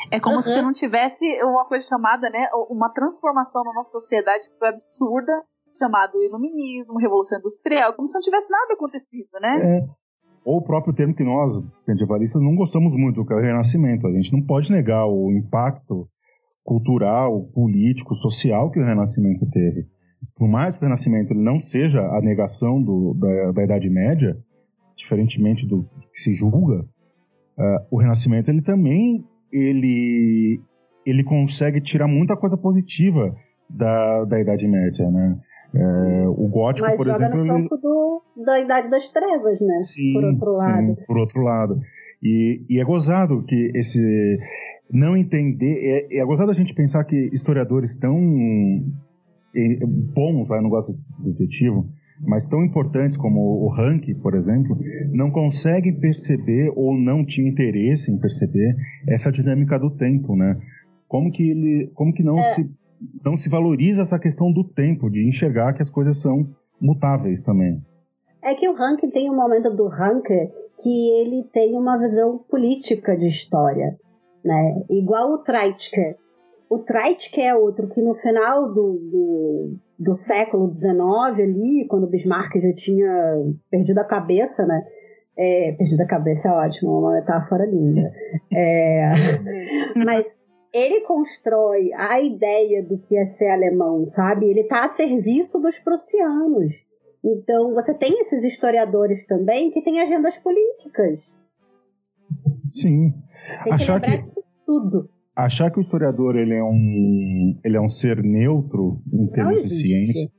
[0.09, 0.41] É como uhum.
[0.41, 5.43] se não tivesse uma coisa chamada, né, uma transformação na nossa sociedade que foi absurda,
[5.77, 9.77] chamado iluminismo, revolução industrial, como se não tivesse nada acontecido, né?
[9.77, 10.06] É.
[10.47, 14.07] Ou o próprio termo que nós, medievalistas, não gostamos muito, que é o renascimento.
[14.07, 16.07] A gente não pode negar o impacto
[16.63, 19.85] cultural, político, social que o Renascimento teve.
[20.37, 24.37] Por mais que o Renascimento não seja a negação do, da, da Idade Média,
[24.95, 25.83] diferentemente do
[26.13, 30.61] que se julga, uh, o Renascimento ele também ele,
[31.05, 33.35] ele consegue tirar muita coisa positiva
[33.69, 35.37] da, da Idade Média, né?
[35.75, 37.41] É, o gótico, Mas por exemplo.
[37.41, 37.67] ele...
[38.45, 39.77] da Idade das Trevas, né?
[39.79, 40.87] Sim, por outro lado.
[40.87, 41.79] Sim, por outro lado.
[42.21, 44.39] E, e é gozado que esse,
[44.91, 46.07] não entender.
[46.11, 48.17] É, é gozado a gente pensar que historiadores tão
[49.55, 51.89] é, bons, eu não gosto desse tipo adjetivo,
[52.25, 54.77] mas tão importantes como o Rank, por exemplo,
[55.11, 58.75] não conseguem perceber ou não tinham interesse em perceber
[59.07, 60.57] essa dinâmica do tempo, né?
[61.07, 62.53] Como que ele, como que não é.
[62.53, 62.69] se
[63.23, 66.49] não se valoriza essa questão do tempo, de enxergar que as coisas são
[66.81, 67.79] mutáveis também.
[68.47, 70.25] É que o Rank tem um momento do Rank
[70.81, 73.99] que ele tem uma visão política de história,
[74.45, 74.85] né?
[74.89, 76.15] Igual o Treitke.
[76.69, 82.55] O Treitke é outro que no final do, do, do século XIX ali, quando Bismarck
[82.55, 83.11] já tinha
[83.69, 84.81] perdido a cabeça, né?
[85.37, 88.09] É, perdido a cabeça é ótimo, uma metáfora linda.
[88.55, 89.11] É,
[90.05, 90.41] mas
[90.73, 94.49] ele constrói a ideia do que é ser alemão, sabe?
[94.49, 96.86] Ele está a serviço dos prussianos.
[97.23, 101.37] Então, você tem esses historiadores também que têm agendas políticas.
[102.71, 103.13] Sim.
[103.63, 104.17] Tem que Achar lembrar que...
[104.19, 109.27] disso tudo achar que o historiador ele é um, ele é um ser neutro em
[109.27, 110.31] termos de ciência.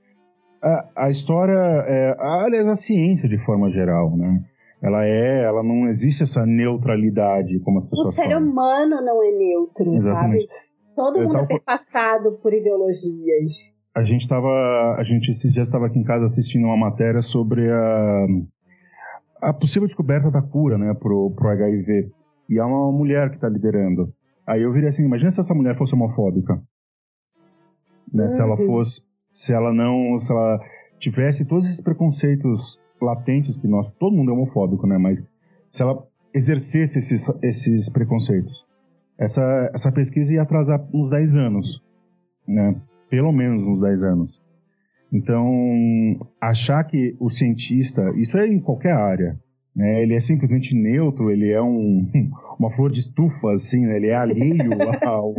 [0.61, 4.45] A, a história, é, aliás, a ciência de forma geral, né?
[4.83, 8.29] Ela é, ela não existe essa neutralidade como as pessoas falam.
[8.29, 8.51] O ser falam.
[8.51, 10.47] humano não é neutro, Exatamente.
[10.47, 10.59] sabe?
[10.97, 11.45] Todo mundo tava...
[11.45, 13.77] é perpassado por ideologias.
[13.99, 17.69] A gente estava, a gente esses dias estava aqui em casa assistindo uma matéria sobre
[17.69, 18.27] a
[19.43, 22.09] a possível descoberta da cura, né, pro, pro HIV.
[22.49, 24.15] E há uma mulher que está liderando.
[24.47, 26.63] Aí eu virei assim, imagina se essa mulher fosse homofóbica.
[28.13, 28.29] Né?
[28.29, 28.67] Se ela uhum.
[28.67, 30.61] fosse, se ela não, se ela
[31.01, 34.97] tivesse todos esses preconceitos latentes que nós, todo mundo é homofóbico, né?
[34.97, 35.27] Mas
[35.69, 38.65] se ela exercesse esses, esses preconceitos,
[39.19, 41.85] essa, essa pesquisa ia atrasar uns 10 anos,
[42.47, 42.81] né?
[43.11, 44.43] Pelo menos uns 10 anos.
[45.13, 45.47] Então,
[46.41, 49.41] achar que o cientista, isso é em qualquer área,
[49.79, 50.03] né?
[50.03, 52.05] Ele é simplesmente neutro, ele é um,
[52.59, 53.97] uma flor de estufa, assim, né?
[53.97, 54.73] ele é alheio
[55.07, 55.33] ao,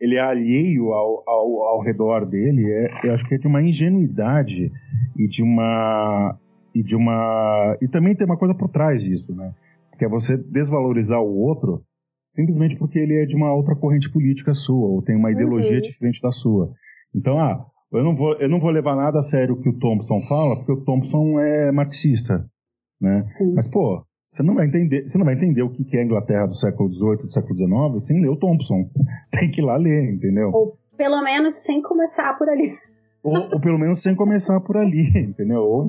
[0.00, 2.64] ele é alheio ao, ao, ao redor dele.
[2.66, 4.72] É, eu acho que é de uma ingenuidade
[5.16, 6.38] e de uma
[6.74, 9.52] e de uma e também tem uma coisa por trás disso, né?
[9.98, 11.84] Que é você desvalorizar o outro
[12.30, 15.82] simplesmente porque ele é de uma outra corrente política sua ou tem uma ideologia uhum.
[15.82, 16.72] diferente da sua.
[17.14, 19.78] Então, ah, eu não vou eu não vou levar nada a sério o que o
[19.78, 22.48] Thompson fala, porque o Thompson é marxista
[23.00, 23.24] né?
[23.26, 23.54] Sim.
[23.54, 26.46] Mas, pô, você não vai entender, você não vai entender o que é a Inglaterra
[26.46, 28.90] do século XVIII, do século XIX, sem ler o Thompson.
[29.30, 30.50] Tem que ir lá ler, entendeu?
[30.52, 32.72] Ou pelo menos sem começar por ali.
[33.22, 35.60] Ou, ou pelo menos sem começar por ali, entendeu?
[35.60, 35.88] Ou,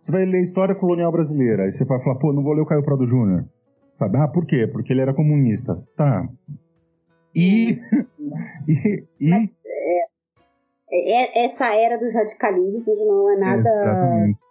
[0.00, 2.66] você vai ler História Colonial Brasileira, aí você vai falar, pô, não vou ler o
[2.66, 3.46] Caio Prado Júnior.
[3.94, 4.16] Sabe?
[4.16, 4.66] Ah, por quê?
[4.66, 5.82] Porque ele era comunista.
[5.96, 6.26] Tá.
[7.34, 7.78] E.
[8.68, 9.30] e, e...
[9.30, 9.58] Mas,
[10.92, 13.60] é, é, essa era dos radicalismos não é nada.
[13.60, 14.50] Exatamente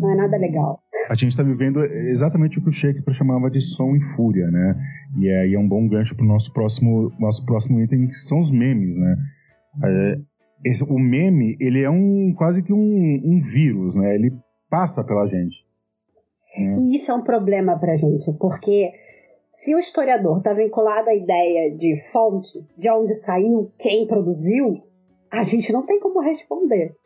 [0.00, 0.80] não é nada legal.
[1.08, 4.76] A gente está vivendo exatamente o que o Shakespeare chamava de som e fúria, né?
[5.18, 8.38] E aí é um bom gancho para o nosso próximo, nosso próximo item, que são
[8.38, 9.16] os memes, né?
[9.84, 10.18] É,
[10.64, 14.14] esse, o meme, ele é um quase que um, um vírus, né?
[14.14, 14.32] Ele
[14.70, 15.66] passa pela gente.
[16.58, 16.74] Né?
[16.78, 18.92] E isso é um problema para gente, porque
[19.52, 24.72] se o historiador está vinculado à ideia de fonte, de onde saiu, quem produziu,
[25.30, 26.96] a gente não tem como responder.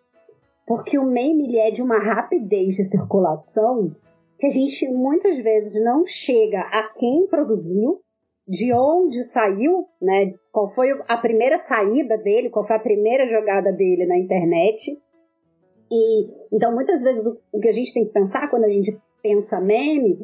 [0.65, 3.95] Porque o meme ele é de uma rapidez de circulação
[4.39, 8.01] que a gente muitas vezes não chega a quem produziu,
[8.47, 10.33] de onde saiu, né?
[10.53, 14.93] Qual foi a primeira saída dele, qual foi a primeira jogada dele na internet.
[15.91, 18.97] E então muitas vezes o, o que a gente tem que pensar quando a gente
[19.21, 20.19] pensa meme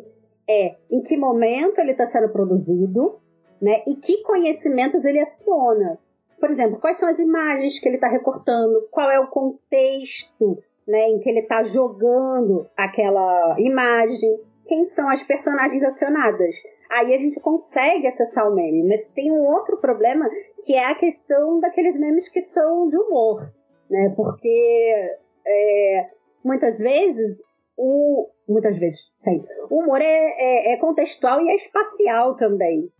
[0.52, 3.18] é em que momento ele está sendo produzido,
[3.60, 3.82] né?
[3.86, 5.98] E que conhecimentos ele aciona.
[6.40, 8.88] Por exemplo, quais são as imagens que ele está recortando?
[8.90, 14.40] Qual é o contexto né, em que ele está jogando aquela imagem?
[14.66, 16.56] Quem são as personagens acionadas?
[16.90, 20.28] Aí a gente consegue acessar o meme, mas tem um outro problema
[20.64, 23.40] que é a questão daqueles memes que são de humor,
[23.88, 24.12] né?
[24.16, 26.10] Porque é,
[26.44, 27.44] muitas vezes
[27.76, 32.90] o muitas vezes sempre o humor é, é, é contextual e é espacial também,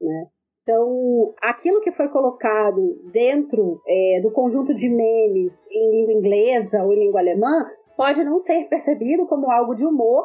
[0.00, 0.26] né?
[0.62, 6.92] Então, aquilo que foi colocado dentro é, do conjunto de memes em língua inglesa ou
[6.92, 10.24] em língua alemã pode não ser percebido como algo de humor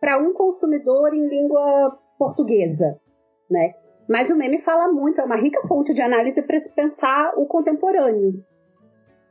[0.00, 3.00] para um consumidor em língua portuguesa,
[3.50, 3.74] né?
[4.08, 7.46] Mas o meme fala muito, é uma rica fonte de análise para se pensar o
[7.46, 8.44] contemporâneo.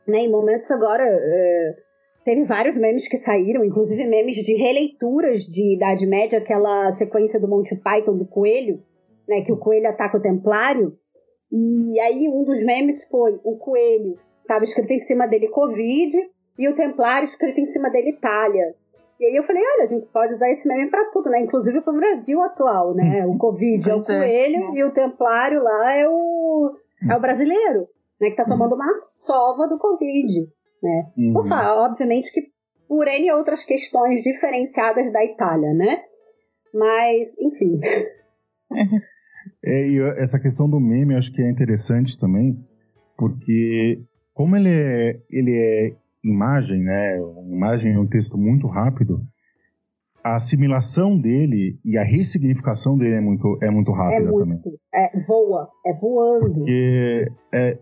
[0.08, 0.20] Né?
[0.20, 1.76] Em momentos agora, é,
[2.24, 7.48] teve vários memes que saíram, inclusive memes de releituras de Idade Média, aquela sequência do
[7.48, 8.84] Monty Python do Coelho,
[9.28, 10.98] né, que o coelho ataca o templário.
[11.52, 14.18] E aí um dos memes foi o coelho
[14.50, 16.18] estava escrito em cima dele Covid
[16.58, 18.76] e o templário escrito em cima dele Itália.
[19.20, 21.42] E aí eu falei, olha, a gente pode usar esse meme para tudo, né?
[21.42, 23.26] Inclusive para o Brasil atual, né?
[23.28, 24.04] O Covid é o é.
[24.04, 26.74] coelho e o templário lá é o,
[27.10, 27.88] é o brasileiro,
[28.20, 28.30] né?
[28.30, 30.52] Que tá tomando uma sova do Covid,
[30.82, 31.12] né?
[31.18, 31.34] Uhum.
[31.34, 32.42] Por falar, obviamente que
[32.88, 36.02] por N outras questões diferenciadas da Itália, né?
[36.74, 37.80] Mas, enfim.
[39.64, 42.58] É, e essa questão do meme eu acho que é interessante também,
[43.18, 44.02] porque
[44.34, 47.18] como ele é, ele é imagem, né?
[47.52, 49.22] Imagem é um texto muito rápido,
[50.24, 54.48] a assimilação dele e a ressignificação dele é muito, é muito É rápida também.
[54.48, 54.70] muito.
[54.94, 56.54] É, voa, é voando.
[56.54, 57.80] Porque é,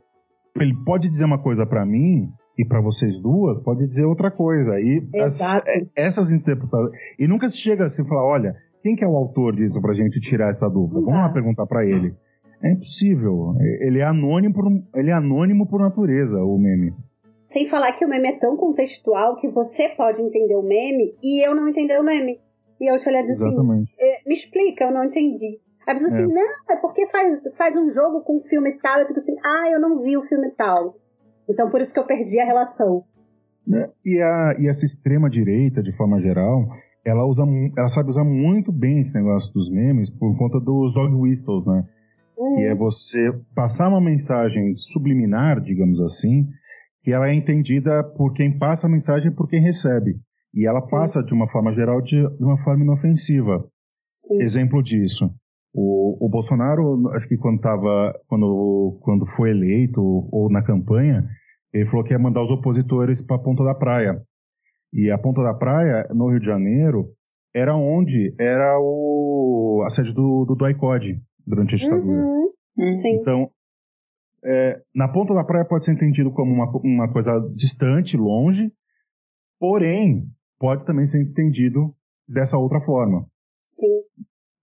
[0.55, 4.79] ele pode dizer uma coisa pra mim e pra vocês duas pode dizer outra coisa.
[4.79, 5.67] E Exato.
[5.67, 6.97] é, essas interpretações.
[7.19, 9.93] E nunca se chega assim e fala: olha, quem que é o autor disso pra
[9.93, 11.01] gente tirar essa dúvida?
[11.01, 12.15] Vamos lá perguntar pra ele.
[12.63, 13.53] É impossível.
[13.81, 16.93] Ele é anônimo por, ele é anônimo por natureza, o meme.
[17.45, 21.45] Sem falar que o meme é tão contextual que você pode entender o meme e
[21.45, 22.39] eu não entender o meme.
[22.81, 23.93] E eu te olhar e dizer assim, Exatamente.
[23.99, 25.59] "Eh, me explica, eu não entendi.
[25.87, 28.99] Aí você diz assim, não, é porque faz, faz um jogo com um filme tal.
[28.99, 30.95] Eu digo assim, ah, eu não vi o filme tal.
[31.49, 33.03] Então por isso que eu perdi a relação.
[33.65, 33.87] né?
[34.05, 36.67] E, a, e essa extrema direita, de forma geral,
[37.05, 37.43] ela usa,
[37.77, 41.85] ela sabe usar muito bem esse negócio dos memes por conta dos dog whistles, né?
[42.55, 46.47] que é você passar uma mensagem subliminar, digamos assim,
[47.01, 50.19] que ela é entendida por quem passa a mensagem e por quem recebe.
[50.53, 50.91] E ela Sim.
[50.91, 53.67] passa, de uma forma geral, de, de uma forma inofensiva.
[54.15, 54.41] Sim.
[54.41, 55.29] Exemplo disso.
[55.73, 61.27] O, o Bolsonaro, acho que quando, tava, quando, quando foi eleito ou na campanha,
[61.73, 64.21] ele falou que ia mandar os opositores para a Ponta da Praia.
[64.91, 67.13] E a Ponta da Praia, no Rio de Janeiro,
[67.53, 72.21] era onde era o, a sede do, do, do ICOD durante a ditadura.
[72.21, 72.47] Uhum,
[72.77, 72.93] Hum.
[72.93, 73.15] Sim.
[73.15, 73.51] Então,
[74.45, 78.71] é, na ponta da praia pode ser entendido como uma, uma coisa distante, longe,
[79.59, 81.95] porém, pode também ser entendido
[82.27, 83.27] dessa outra forma.
[83.65, 84.03] Sim.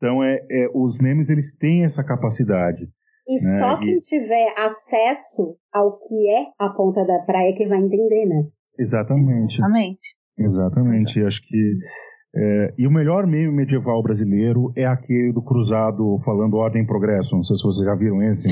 [0.05, 2.83] Então, é, é, os memes, eles têm essa capacidade.
[3.27, 7.67] E né, só e- quem tiver acesso ao que é a ponta da praia que
[7.67, 8.43] vai entender, né?
[8.79, 9.55] Exatamente.
[9.55, 10.17] Exatamente.
[10.39, 11.19] Exatamente.
[11.21, 11.73] E acho que.
[12.37, 17.35] é, e o melhor meme medieval brasileiro é aquele do Cruzado falando ordem e progresso.
[17.35, 18.49] Não sei se vocês já viram esse.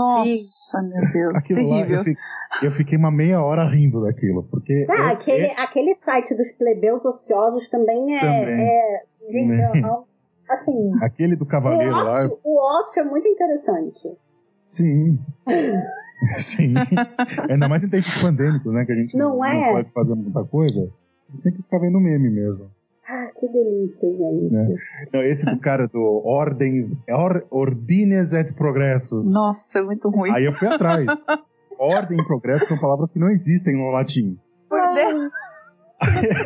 [0.00, 1.36] Nossa, meu Deus.
[1.36, 1.98] Aquilo lá, terrível.
[1.98, 2.16] eu, fi-
[2.62, 4.42] eu fiquei uma meia hora rindo daquilo.
[4.44, 4.86] Porque.
[4.90, 8.20] Ah, é- aquele, é- aquele site dos plebeus ociosos também é.
[8.20, 8.60] Também.
[8.66, 9.82] é- gente, Também.
[9.84, 10.04] é um-
[10.48, 10.90] assim.
[11.02, 12.02] aquele do O cavaleiro lá.
[12.24, 14.16] ócio, o ócio é muito interessante.
[14.62, 15.18] Sim.
[16.38, 16.74] Sim.
[17.48, 18.84] Ainda mais em tempos pandêmicos, né?
[18.84, 19.72] Que a gente Não não, é?
[19.72, 20.86] pode fazer muita coisa.
[21.30, 22.70] Você tem que ficar vendo meme mesmo.
[23.08, 24.52] Ah, que delícia, gente.
[24.52, 24.74] Né?
[25.12, 29.32] Não, esse do cara do Ordens, or, Ordines et Progressos.
[29.32, 30.30] Nossa, é muito ruim.
[30.32, 31.06] Aí eu fui atrás.
[31.78, 34.38] Ordem e progresso são palavras que não existem no latim.
[34.68, 35.10] Pois é.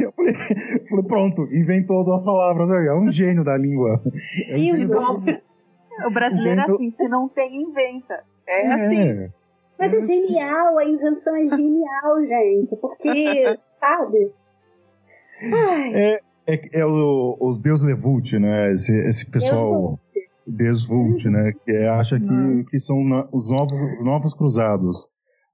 [0.05, 0.35] Eu falei,
[0.81, 2.71] eu falei, pronto, inventou duas palavras.
[2.71, 4.01] aí, É um gênio da língua.
[4.49, 8.23] É um E o gênio da- o brasileiro é Invento- assim, se não tem, inventa.
[8.47, 8.99] É assim.
[9.01, 9.31] É.
[9.79, 12.77] Mas é genial, a invenção é genial, gente.
[12.81, 14.33] Porque, sabe?
[15.43, 18.73] Ai, É, é o, os Deus Levute, né?
[18.73, 19.83] Esse, esse Deus pessoal.
[19.83, 20.35] volte.
[20.47, 21.53] Desvult, né?
[21.65, 22.99] Que é, acha que, que são
[23.33, 25.07] os novos, novos cruzados.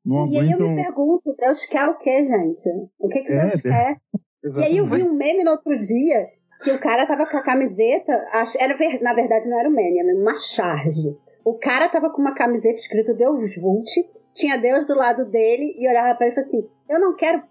[0.05, 0.43] Não e aguentam...
[0.43, 2.68] aí eu me pergunto, Deus quer o quê, gente?
[2.99, 3.97] O que, que é, Deus quer?
[4.43, 6.26] E aí eu vi um meme no outro dia
[6.64, 8.12] que o cara tava com a camiseta,
[8.59, 11.14] era, na verdade não era um meme, era uma charge.
[11.45, 13.91] O cara tava com uma camiseta escrito Deus Vult,
[14.34, 17.43] tinha Deus do lado dele e olhava para ele e falou assim: Eu não quero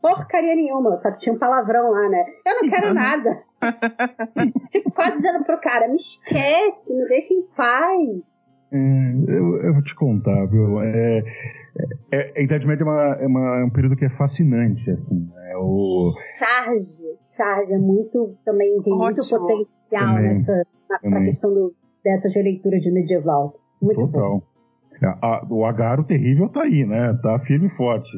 [0.00, 2.24] porcaria nenhuma, só que tinha um palavrão lá, né?
[2.46, 3.30] Eu não quero nada.
[4.70, 8.46] tipo, quase dizendo pro cara: Me esquece, me deixa em paz.
[8.72, 10.80] Hum, eu, eu vou te contar, viu?
[10.82, 11.22] É,
[12.12, 15.28] é, a Idade Média é, uma, é, uma, é, um período que é fascinante, assim.
[15.50, 16.12] É o...
[16.38, 19.04] Charge, charge, é muito, também tem Ótimo.
[19.04, 21.74] muito potencial também, nessa, na, pra questão do,
[22.04, 23.54] dessas releituras de medieval.
[23.80, 24.30] Muito Total.
[24.30, 24.40] bom.
[25.02, 27.12] É, a, o Agaro terrível tá aí, né?
[27.22, 28.16] Tá firme e forte.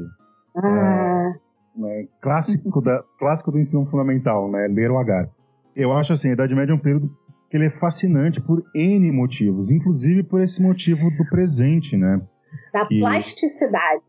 [0.56, 1.32] Ah.
[1.34, 1.47] É,
[1.78, 2.06] né?
[2.20, 4.66] clássico, da, clássico do ensino fundamental, né?
[4.68, 5.30] Ler o Agaro.
[5.74, 7.08] Eu acho assim, a Idade Média é um período
[7.48, 12.20] que ele é fascinante por N motivos, inclusive por esse motivo do presente, né?
[12.72, 13.00] Da que...
[13.00, 14.08] plasticidade.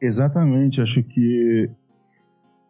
[0.00, 1.70] Exatamente, acho que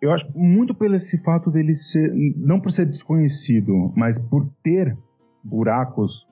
[0.03, 4.99] eu acho muito pelo esse fato dele ser não por ser desconhecido, mas por ter
[5.43, 6.29] buracos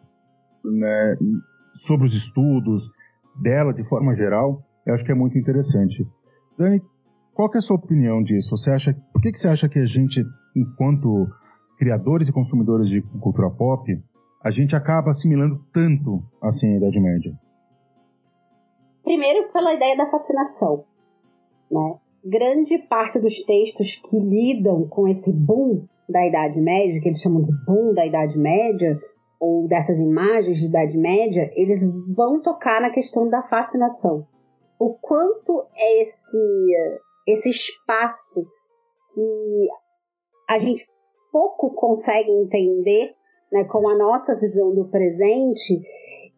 [0.65, 1.17] né,
[1.75, 2.91] sobre os estudos
[3.41, 6.07] dela de forma geral, eu acho que é muito interessante.
[6.59, 6.83] Dani,
[7.35, 8.57] qual é a sua opinião disso?
[8.57, 10.22] Você acha, por que, que você acha que a gente,
[10.55, 11.28] enquanto
[11.78, 13.91] criadores e consumidores de cultura pop,
[14.43, 17.39] a gente acaba assimilando tanto assim a Idade Média?
[19.03, 20.85] Primeiro pela ideia da fascinação,
[21.70, 21.99] né?
[22.24, 27.41] Grande parte dos textos que lidam com esse boom da Idade Média, que eles chamam
[27.41, 28.99] de boom da Idade Média,
[29.41, 31.81] ou dessas imagens de Idade Média, eles
[32.14, 34.26] vão tocar na questão da fascinação.
[34.78, 35.66] O quanto
[35.99, 36.39] esse,
[37.33, 38.47] esse espaço
[39.14, 39.68] que
[40.49, 40.85] a gente
[41.33, 43.14] pouco consegue entender
[43.53, 45.81] né, com a nossa visão do presente,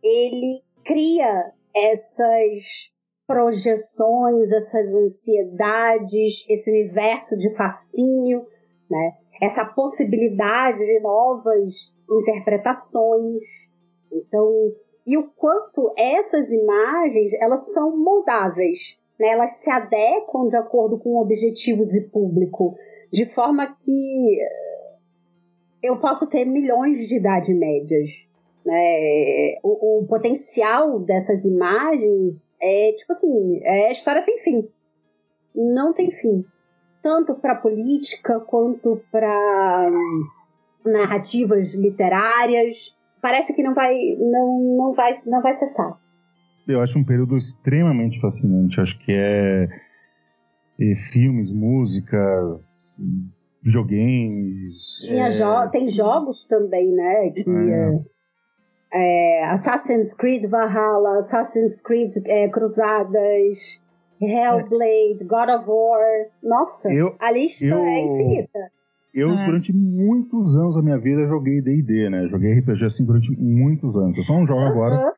[0.02, 2.92] ele cria essas
[3.26, 8.44] projeções, essas ansiedades, esse universo de fascínio,
[8.90, 9.12] né?
[9.40, 13.42] essa possibilidade de novas interpretações.
[14.12, 14.50] Então,
[15.06, 19.28] e o quanto essas imagens elas são moldáveis, né?
[19.28, 22.74] elas se adequam de acordo com objetivos e público,
[23.12, 24.38] de forma que
[25.82, 28.28] eu posso ter milhões de idade médias,
[28.64, 29.56] né?
[29.62, 34.68] O, o, potencial dessas imagens é tipo assim, é história sem fim.
[35.54, 36.44] Não tem fim.
[37.02, 40.24] Tanto para política quanto para hum,
[40.86, 42.96] narrativas literárias.
[43.20, 46.00] Parece que não vai, não, não vai, não vai cessar.
[46.66, 48.80] Eu acho um período extremamente fascinante.
[48.80, 49.68] Acho que é,
[50.80, 52.98] é filmes, músicas,
[53.62, 54.98] videogames.
[55.06, 55.30] Tinha é...
[55.30, 57.30] jo tem jogos também, né?
[57.30, 57.94] Que, é.
[57.94, 58.12] é
[58.94, 63.82] é, Assassin's Creed Valhalla, Assassin's Creed é, Cruzadas,
[64.20, 66.26] Hellblade, God of War.
[66.42, 68.58] Nossa, eu, a lista eu, é infinita.
[69.14, 69.46] Eu, é.
[69.46, 72.26] durante muitos anos da minha vida, joguei D&D, né?
[72.26, 74.16] Joguei RPG assim durante muitos anos.
[74.16, 74.68] Eu só não jogo uhum.
[74.68, 75.14] agora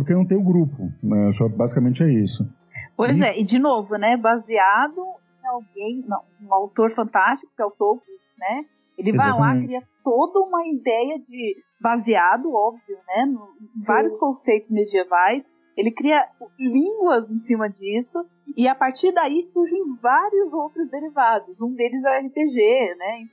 [0.00, 1.30] porque não tenho grupo, né?
[1.32, 2.48] Só, basicamente é isso.
[2.96, 3.24] Pois e...
[3.24, 4.16] é, e de novo, né?
[4.16, 5.00] Baseado
[5.42, 8.64] em alguém, não, um autor fantástico, que é o Tolkien, né?
[8.96, 9.38] Ele Exatamente.
[9.38, 15.42] vai lá, cria toda uma ideia de baseado, óbvio, né, em vários conceitos medievais.
[15.76, 16.26] Ele cria
[16.58, 18.22] línguas em cima disso
[18.54, 21.62] e a partir daí surgem vários outros derivados.
[21.62, 23.28] Um deles é o RPG, né?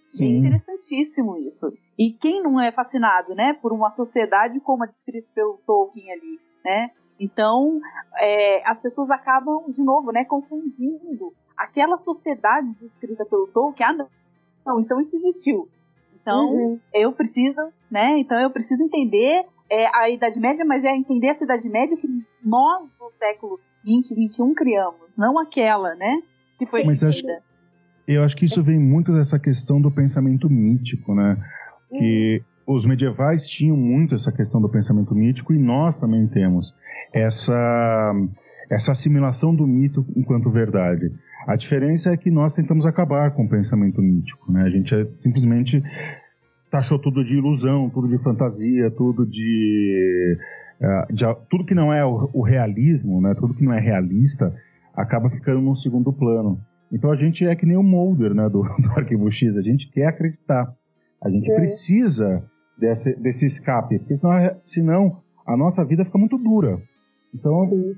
[0.00, 0.36] Sim.
[0.36, 1.70] É interessantíssimo isso.
[1.98, 6.40] E quem não é fascinado, né, por uma sociedade como a descrita pelo Tolkien ali,
[6.64, 6.90] né?
[7.18, 7.78] Então,
[8.18, 13.90] é, as pessoas acabam, de novo, né, confundindo aquela sociedade descrita pelo Tolkien.
[13.90, 14.06] Ah,
[14.66, 15.68] não, então isso existiu.
[16.22, 16.80] Então, uhum.
[16.94, 18.18] eu preciso, né?
[18.18, 22.08] Então eu preciso entender é, a Idade Média, mas é entender essa Idade Média que
[22.42, 26.22] nós do século 20 e 21 criamos, não aquela, né?
[26.58, 27.22] Que foi mas acho,
[28.14, 31.36] eu acho que isso vem muito dessa questão do pensamento mítico, né?
[31.92, 32.74] Que uhum.
[32.74, 36.74] os medievais tinham muito essa questão do pensamento mítico e nós também temos
[37.12, 38.12] essa
[38.70, 41.12] essa assimilação do mito enquanto verdade.
[41.46, 44.62] A diferença é que nós tentamos acabar com o pensamento mítico, né?
[44.62, 45.82] A gente é, simplesmente
[46.70, 50.38] taxou tudo de ilusão, tudo de fantasia, tudo de,
[50.80, 53.34] uh, de tudo que não é o, o, realismo, né?
[53.34, 54.54] Tudo que não é realista
[54.94, 56.60] acaba ficando no segundo plano.
[56.92, 58.48] Então a gente é que nem o Mulder, né?
[58.48, 60.74] Do, do Arquivo X, a gente quer acreditar,
[61.22, 61.54] a gente é.
[61.54, 62.44] precisa
[62.78, 66.80] desse, desse escape, porque senão, senão a nossa vida fica muito dura.
[67.34, 67.94] Então Sim.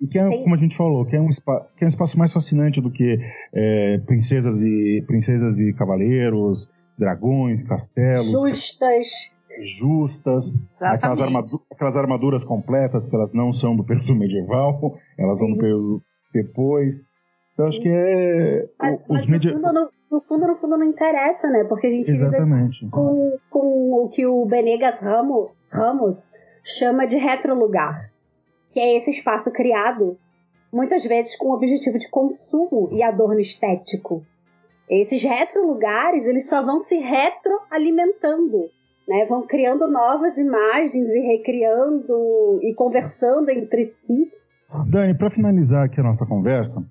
[0.00, 2.32] E que é, como a gente falou, que é um, que é um espaço mais
[2.32, 3.18] fascinante do que
[3.54, 6.68] é, princesas, e, princesas e cavaleiros,
[6.98, 8.30] dragões, castelos.
[8.30, 9.06] Justas.
[9.78, 15.48] justas, aquelas, armadu aquelas, armaduras completas que elas não são do período medieval, elas são
[15.48, 16.02] do período
[16.32, 17.06] depois.
[17.54, 18.68] Então acho que é.
[18.78, 21.64] Mas, mas no, fundo, no, no, fundo, no fundo, não interessa, né?
[21.64, 22.86] Porque a gente Exatamente.
[22.90, 26.32] com, com o que o Benegas Ramos, Ramos
[26.64, 27.94] chama de retrolugar,
[28.68, 30.18] que é esse espaço criado
[30.72, 34.26] muitas vezes com o objetivo de consumo e adorno estético.
[34.90, 38.68] Esses retrolugares, eles só vão se retroalimentando,
[39.08, 39.24] né?
[39.26, 44.28] Vão criando novas imagens e recriando e conversando entre si.
[44.88, 46.84] Dani, para finalizar aqui a nossa conversa,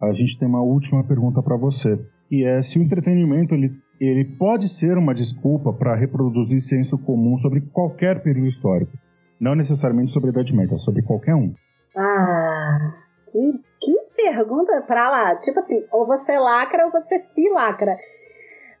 [0.00, 1.98] a gente tem uma última pergunta para você,
[2.28, 7.36] que é se o entretenimento ele, ele pode ser uma desculpa para reproduzir senso comum
[7.36, 8.92] sobre qualquer período histórico,
[9.40, 11.52] não necessariamente sobre a Idade Média, sobre qualquer um.
[11.96, 12.94] Ah,
[13.26, 15.36] que, que pergunta pra lá.
[15.36, 17.96] Tipo assim, ou você lacra ou você se lacra.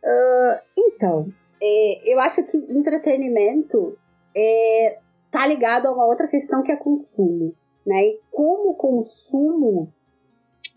[0.04, 1.28] Uh, então,
[1.60, 3.96] é, eu acho que entretenimento
[4.36, 4.98] é,
[5.30, 7.54] tá ligado a uma outra questão que é consumo.
[7.86, 8.04] Né?
[8.04, 9.92] E como consumo,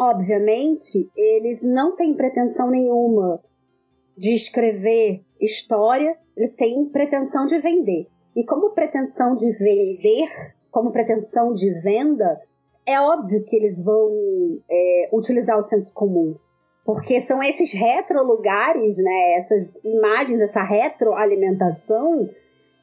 [0.01, 3.39] obviamente, eles não têm pretensão nenhuma
[4.17, 8.07] de escrever história, eles têm pretensão de vender.
[8.35, 10.27] E como pretensão de vender,
[10.71, 12.41] como pretensão de venda,
[12.83, 14.09] é óbvio que eles vão
[14.69, 16.35] é, utilizar o senso comum.
[16.83, 22.27] Porque são esses retrolugares, né, essas imagens, essa retroalimentação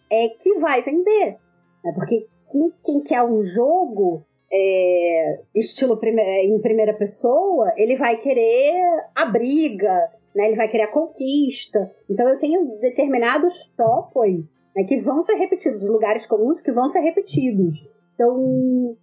[0.08, 1.36] é que vai vender.
[1.84, 1.92] Né?
[1.96, 8.74] Porque quem, quem quer um jogo é, estilo prime em primeira pessoa, ele vai querer
[9.14, 9.92] a briga,
[10.34, 10.46] né?
[10.46, 11.86] ele vai querer a conquista.
[12.08, 17.00] Então eu tenho determinados topoi né, que vão ser repetidos, lugares comuns que vão ser
[17.00, 18.00] repetidos.
[18.14, 18.96] Então,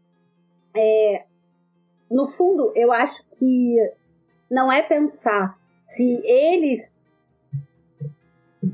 [0.75, 1.25] é,
[2.09, 3.75] no fundo, eu acho que
[4.49, 7.01] não é pensar se eles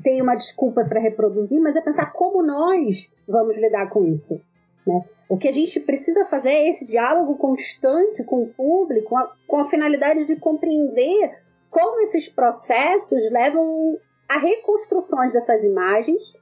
[0.03, 4.41] têm uma desculpa para reproduzir, mas é pensar como nós vamos lidar com isso.
[4.86, 5.06] Né?
[5.30, 9.32] O que a gente precisa fazer é esse diálogo constante com o público, com a,
[9.48, 11.32] com a finalidade de compreender
[11.70, 13.98] como esses processos levam
[14.28, 16.34] a reconstruções dessas imagens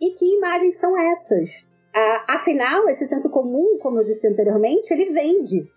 [0.00, 1.68] e que imagens são essas.
[1.94, 5.70] Uh, afinal, esse senso comum, como eu disse anteriormente, ele vende.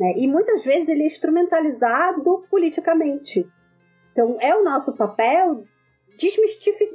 [0.00, 0.14] Né?
[0.16, 3.48] E muitas vezes ele é instrumentalizado politicamente.
[4.12, 5.64] Então, é o nosso papel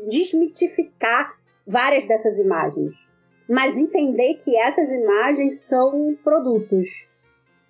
[0.09, 1.31] desmitificar
[1.65, 3.12] várias dessas imagens,
[3.49, 7.09] mas entender que essas imagens são produtos.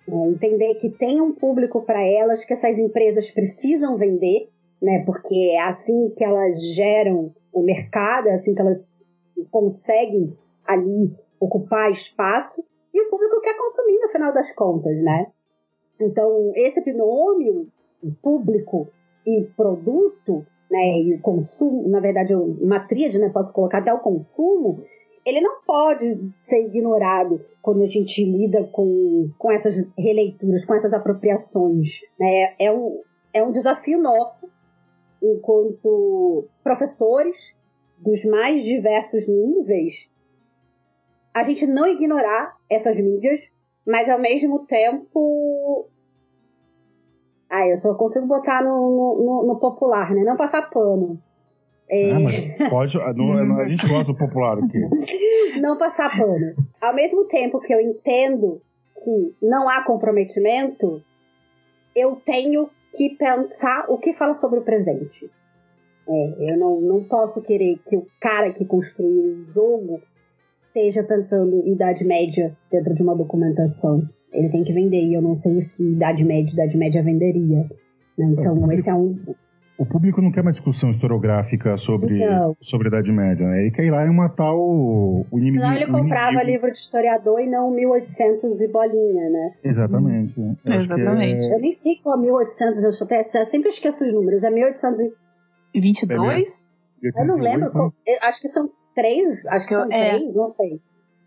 [0.06, 0.28] Né?
[0.28, 4.48] Entender que tem um público para elas, que essas empresas precisam vender,
[4.82, 5.02] né?
[5.04, 9.02] porque é assim que elas geram o mercado, é assim que elas
[9.50, 10.30] conseguem
[10.66, 15.26] ali ocupar espaço e o público quer consumir no final das contas, né?
[16.00, 17.68] Então, esse binômio
[18.22, 18.88] público
[19.26, 24.76] e produto, né, e consumo, na verdade, uma tríade, né, posso colocar até o consumo,
[25.24, 30.92] ele não pode ser ignorado quando a gente lida com, com essas releituras, com essas
[30.92, 32.00] apropriações.
[32.18, 32.54] Né?
[32.58, 33.02] É, um,
[33.32, 34.52] é um desafio nosso,
[35.22, 37.58] enquanto professores
[37.98, 40.12] dos mais diversos níveis,
[41.32, 43.52] a gente não ignorar essas mídias,
[43.86, 45.88] mas ao mesmo tempo.
[47.50, 50.22] Ah, eu só consigo botar no, no, no popular, né?
[50.22, 51.22] Não passar pano.
[51.90, 52.12] É...
[52.12, 54.80] Ah, mas pode, não, a gente gosta do popular aqui.
[55.60, 56.54] Não passar pano.
[56.82, 58.60] Ao mesmo tempo que eu entendo
[59.02, 61.00] que não há comprometimento,
[61.94, 65.30] eu tenho que pensar o que fala sobre o presente.
[66.08, 70.00] É, eu não, não posso querer que o cara que construiu um jogo
[70.68, 74.02] esteja pensando em Idade Média dentro de uma documentação.
[74.32, 77.62] Ele tem que vender, e eu não sei se Idade Média, Idade Média venderia.
[78.18, 78.26] Né?
[78.36, 79.16] Então, esse é um.
[79.76, 82.20] O público não quer uma discussão historiográfica sobre,
[82.60, 83.60] sobre Idade Média, né?
[83.60, 85.62] Ele quer ir lá e matar o, o inimigo.
[85.62, 86.52] Senão ele comprava inimigo.
[86.52, 89.54] livro de historiador e não 1800 e bolinha, né?
[89.64, 90.40] Exatamente.
[90.40, 90.54] Hum.
[90.64, 91.44] Exatamente.
[91.44, 91.54] É...
[91.54, 94.44] Eu nem sei qual é 1800, eu até, sempre esqueço os números.
[94.44, 96.68] É 1822?
[97.02, 97.68] É eu não lembro.
[97.70, 99.98] Qual, eu acho que são três, acho que são é.
[99.98, 100.80] três, não sei.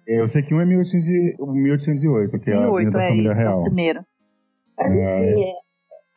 [0.07, 3.63] Eu sei que um é 1808, que é a vinda da é família isso, real.
[3.63, 4.05] primeiro.
[4.77, 5.31] Mas é.
[5.31, 5.51] enfim, é,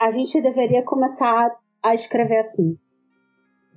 [0.07, 1.48] a gente deveria começar
[1.85, 2.77] a escrever assim.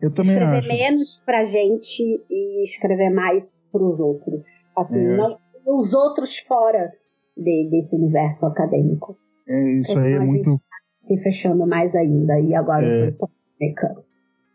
[0.02, 0.68] Eu também escrever acho.
[0.68, 4.44] menos pra gente e escrever mais pros outros.
[4.78, 5.16] Assim, é.
[5.16, 6.92] não os outros fora
[7.38, 9.18] de, desse universo acadêmico.
[9.48, 10.50] É, isso aí é muito.
[10.50, 12.40] Tá se fechando mais ainda.
[12.40, 13.00] E agora é.
[13.00, 14.04] foi polêmica.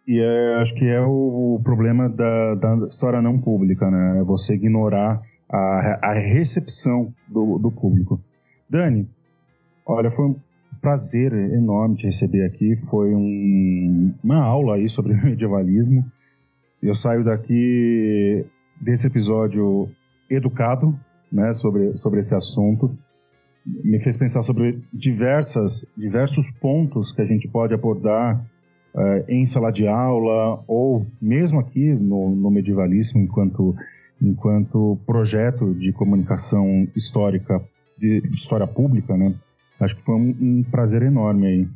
[0.06, 4.20] E é, acho que é o, o problema da, da, história não pública, né?
[4.20, 5.20] É você ignorar
[5.50, 8.20] a, a recepção do, do público.
[8.68, 9.08] Dani,
[9.86, 10.36] olha, foi um
[10.80, 12.76] prazer enorme te receber aqui.
[12.76, 16.05] Foi um, uma aula aí sobre medievalismo.
[16.82, 18.44] Eu saio daqui
[18.80, 19.88] desse episódio
[20.30, 20.98] educado,
[21.30, 22.96] né, sobre, sobre esse assunto.
[23.66, 28.40] Me fez pensar sobre diversas, diversos pontos que a gente pode abordar
[28.94, 33.74] uh, em sala de aula ou mesmo aqui no, no medievalismo enquanto
[34.20, 37.62] enquanto projeto de comunicação histórica
[37.96, 39.34] de, de história pública, né?
[39.80, 41.68] Acho que foi um, um prazer enorme aí.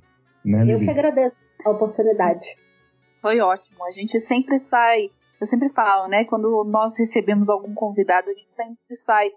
[0.44, 2.44] Né, Eu que agradeço a oportunidade.
[3.20, 3.76] Foi ótimo.
[3.86, 5.08] A gente sempre sai,
[5.40, 6.24] eu sempre falo, né?
[6.24, 9.30] Quando nós recebemos algum convidado, a gente sempre sai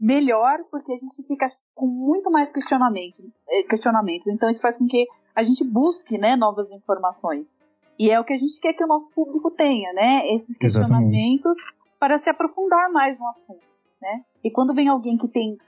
[0.00, 4.28] melhor porque a gente fica com muito mais questionamento, eh, questionamentos.
[4.28, 7.58] Então isso faz com que a gente busque, né, novas informações.
[7.98, 10.26] E é o que a gente quer que o nosso público tenha, né?
[10.28, 11.90] Esses questionamentos Exatamente.
[11.98, 13.66] para se aprofundar mais no assunto,
[14.00, 14.24] né?
[14.42, 15.58] E quando vem alguém que tem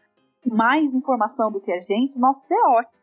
[0.47, 3.01] mais informação do que a gente, nossa, isso é ótimo.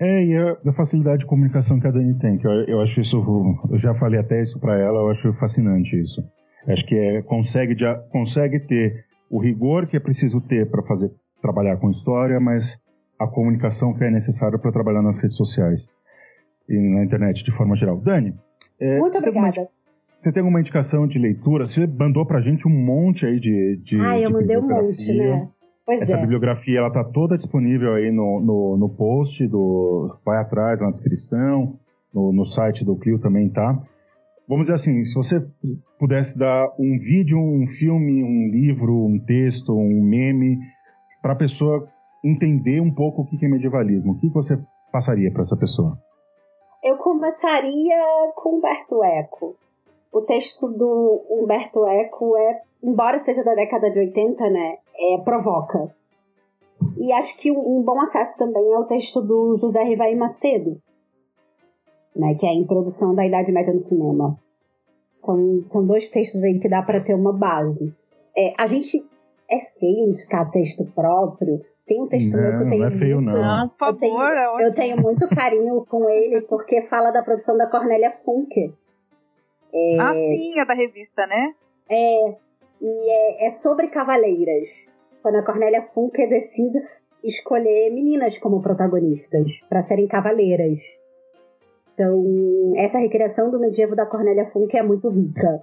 [0.00, 3.00] É, e a, a, facilidade de comunicação que a Dani tem, que eu, eu acho
[3.00, 3.16] isso,
[3.70, 6.22] eu já falei até isso para ela, eu acho fascinante isso.
[6.66, 11.12] Acho que é, consegue, já, consegue ter o rigor que é preciso ter para fazer
[11.40, 12.78] trabalhar com história, mas
[13.20, 15.88] a comunicação que é necessária para trabalhar nas redes sociais
[16.68, 18.00] e na internet de forma geral.
[18.00, 18.34] Dani,
[18.80, 19.52] é, muito você obrigada.
[19.52, 19.70] Tem uma,
[20.16, 21.64] você tem alguma indicação de leitura?
[21.64, 23.76] Você mandou pra gente um monte aí de.
[23.76, 25.48] de ah, eu de mandei um monte, né?
[25.86, 26.20] Pois Essa é.
[26.20, 30.04] bibliografia ela tá toda disponível aí no, no, no post do.
[30.24, 31.78] Vai atrás na descrição,
[32.12, 33.78] no, no site do Clio também tá.
[34.48, 35.46] Vamos dizer assim, se você
[35.98, 40.58] pudesse dar um vídeo, um filme, um livro, um texto, um meme,
[41.22, 41.88] para a pessoa
[42.22, 44.58] entender um pouco o que é medievalismo, o que você
[44.92, 45.98] passaria para essa pessoa?
[46.82, 47.96] Eu começaria
[48.36, 49.56] com Humberto Eco.
[50.14, 55.94] O texto do Humberto Eco é embora seja da década de 80, né, é, provoca.
[56.98, 60.80] E acho que um, bom acesso também é o texto do José Rivaí Macedo,
[62.14, 64.36] né, que é a introdução da Idade Média no cinema.
[65.14, 67.94] São, são dois textos aí que dá para ter uma base.
[68.36, 68.98] É, a gente
[69.50, 71.60] é feio indicar texto próprio.
[71.86, 73.70] Tem um texto não, meu que eu tenho não é feio, muito, não.
[73.80, 78.10] eu, tenho, é eu tenho muito carinho com ele porque fala da produção da Cornélia
[78.10, 78.74] Funke.
[79.74, 81.52] É, ah, sim, é da revista, né?
[81.90, 82.28] É,
[82.80, 84.88] e é, é sobre cavaleiras.
[85.22, 86.78] Quando a Cornélia Funke decide
[87.24, 90.78] escolher meninas como protagonistas para serem cavaleiras.
[91.94, 92.22] Então,
[92.76, 95.62] essa recriação do medievo da Cornélia Funke é muito rica.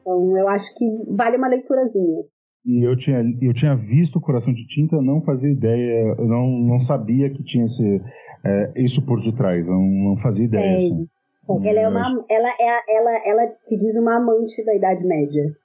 [0.00, 0.84] Então, eu acho que
[1.16, 2.20] vale uma leiturazinha.
[2.66, 6.46] E eu tinha, eu tinha visto o Coração de Tinta, não fazia ideia, eu não,
[6.50, 8.02] não sabia que tinha esse,
[8.44, 10.72] é, isso por detrás, não, não fazia ideia.
[10.72, 11.06] É, assim.
[11.48, 15.56] É ela, é uma, ela, é, ela, ela se diz uma amante da Idade Média.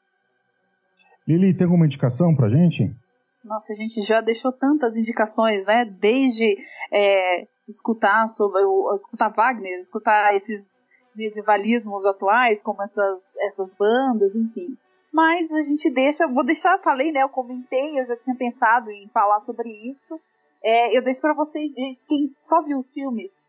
[1.27, 2.93] Lili, tem alguma indicação pra gente?
[3.43, 5.83] Nossa, a gente já deixou tantas indicações, né?
[5.83, 6.57] Desde
[6.91, 8.61] é, escutar sobre
[8.93, 10.69] escutar Wagner, escutar esses
[11.15, 14.77] medievalismos atuais, como essas, essas bandas, enfim.
[15.11, 17.21] Mas a gente deixa, vou deixar, falei, né?
[17.21, 20.19] Eu comentei, eu já tinha pensado em falar sobre isso.
[20.63, 23.39] É, eu deixo para vocês, gente, quem só viu os filmes,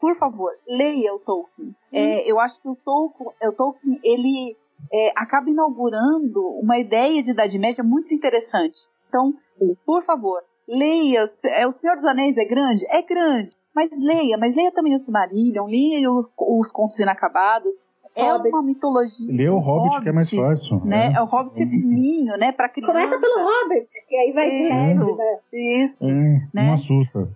[0.00, 1.74] por favor, leia o Tolkien.
[1.92, 4.56] É, eu acho que o Tolkien, o Tolkien ele
[4.92, 8.78] é, acaba inaugurando uma ideia de Idade Média muito interessante.
[9.08, 9.74] Então, Sim.
[9.84, 11.24] por favor, leia.
[11.46, 12.86] É, o Senhor dos Anéis é grande?
[12.88, 13.54] É grande.
[13.74, 17.82] Mas leia, mas leia também o Silmarillion, leia os, os Contos Inacabados.
[18.12, 18.48] É Hobbit.
[18.48, 19.32] uma mitologia.
[19.32, 20.84] Lê o Hobbit, Hobbit, que é mais fácil.
[20.84, 21.12] Né?
[21.12, 22.50] É, é o Hobbit é fininho, né?
[22.50, 22.92] Pra criança.
[22.92, 25.84] Começa pelo Hobbit, que aí vai de leve, né?
[25.84, 26.04] Isso.
[26.04, 26.48] É, né?
[26.52, 27.30] Não assusta.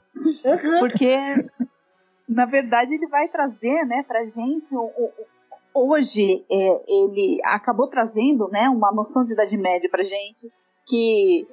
[0.81, 1.17] Porque,
[2.29, 5.11] na verdade, ele vai trazer, né, pra gente o, o,
[5.75, 10.51] hoje é, ele acabou trazendo né, uma noção de Idade Média para gente
[10.87, 11.47] que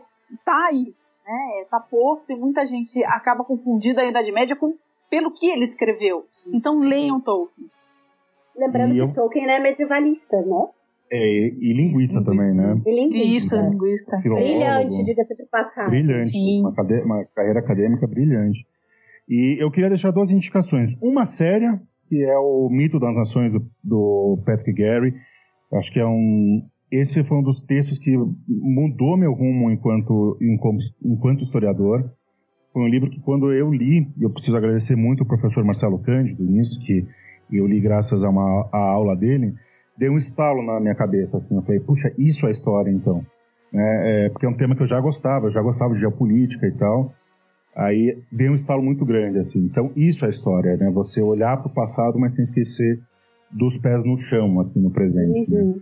[0.46, 0.94] tá aí,
[1.26, 4.76] né, tá posto e muita gente acaba confundindo a Idade Média com
[5.10, 6.26] pelo que ele escreveu.
[6.48, 7.70] Então leiam Tolkien.
[8.56, 9.14] Lembrando e que eu...
[9.14, 10.68] Tolkien é medievalista, né?
[11.12, 12.24] É, e linguista, linguista.
[12.24, 12.82] também, né?
[12.86, 13.58] E linguista.
[13.58, 14.18] Isso, linguista.
[14.20, 15.90] Filólogo, brilhante, diga-se de passagem.
[15.90, 18.66] Brilhante, uma, uma carreira acadêmica brilhante.
[19.32, 20.98] E eu queria deixar duas indicações.
[21.02, 25.16] Uma séria, que é o Mito das Nações do, Patrick Gary.
[25.72, 26.68] Acho que é um.
[26.92, 28.14] Esse foi um dos textos que
[28.50, 30.38] mudou meu rumo enquanto,
[31.02, 32.12] enquanto historiador.
[32.74, 36.44] Foi um livro que, quando eu li, eu preciso agradecer muito o professor Marcelo Cândido
[36.44, 37.08] nisso, que
[37.50, 39.54] eu li graças a uma a aula dele,
[39.98, 41.38] deu um estalo na minha cabeça.
[41.38, 43.26] Assim, eu falei, puxa, isso é história então.
[43.74, 46.68] É, é, porque é um tema que eu já gostava, eu já gostava de geopolítica
[46.68, 47.14] e tal.
[47.76, 49.60] Aí deu um estalo muito grande, assim.
[49.64, 50.92] Então, isso é a história, né?
[50.92, 53.00] Você olhar para o passado, mas sem esquecer
[53.50, 55.50] dos pés no chão aqui no presente.
[55.50, 55.62] Né?
[55.62, 55.72] Uhum.
[55.74, 55.82] Né?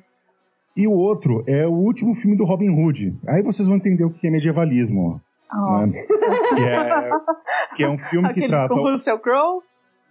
[0.78, 3.18] E o outro é o último filme do Robin Hood.
[3.28, 5.22] Aí vocês vão entender o que é medievalismo.
[5.52, 5.92] Né?
[6.56, 7.10] Que, é,
[7.76, 8.74] que, é, um filme Aquele que trata.
[8.74, 9.62] Com o Russell Crowe?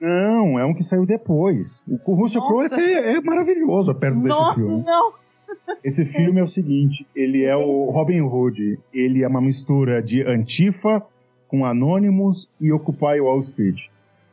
[0.00, 1.84] Não, é um que saiu depois.
[2.04, 4.84] O Russell Crowe é, é maravilhoso perto Nossa, desse filme.
[4.84, 5.12] não.
[5.82, 10.22] Esse filme é o seguinte, ele é o Robin Hood, ele é uma mistura de
[10.22, 11.02] Antifa
[11.48, 13.88] com Anonymous e Occupy Wall Street.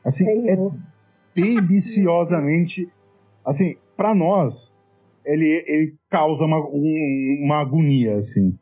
[0.05, 0.71] Assim, é Senhor.
[1.33, 2.87] deliciosamente,
[3.45, 4.73] assim, pra nós,
[5.25, 8.57] ele, ele causa uma, um- uma agonia, assim.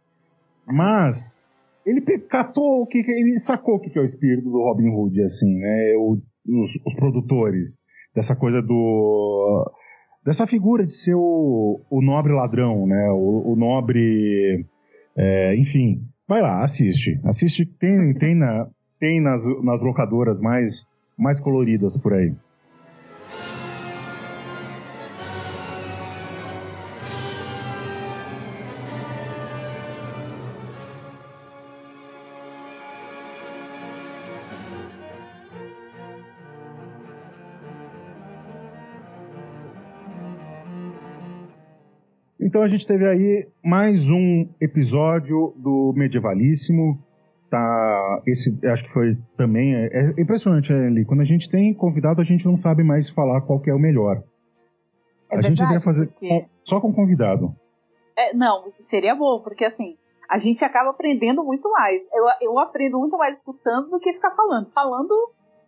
[0.65, 1.37] Mas
[1.85, 5.21] ele catou o que, ele sacou o que, que é o espírito do Robin Hood,
[5.21, 5.93] assim, né?
[5.97, 6.17] O-
[6.47, 7.77] os, os produtores
[8.15, 9.71] dessa coisa do
[10.25, 13.09] dessa figura de ser o, o nobre ladrão, né?
[13.11, 14.65] O, o nobre,
[15.17, 16.01] é, enfim,
[16.33, 18.67] vai lá, assiste, assiste, tem tem na
[18.99, 22.33] tem nas, nas locadoras mais mais coloridas por aí.
[42.53, 47.03] Então a gente teve aí mais um episódio do Medievalíssimo.
[47.49, 51.03] Tá, esse acho que foi também é, é impressionante ali.
[51.03, 53.79] Quando a gente tem convidado, a gente não sabe mais falar qual que é o
[53.79, 54.21] melhor.
[55.31, 57.55] É a gente verdade, deveria fazer porque- com- só com convidado.
[58.15, 59.97] É, não, seria bom, porque assim,
[60.29, 62.03] a gente acaba aprendendo muito mais.
[62.13, 64.69] Eu, eu aprendo muito mais escutando do que ficar falando.
[64.75, 65.09] Falando,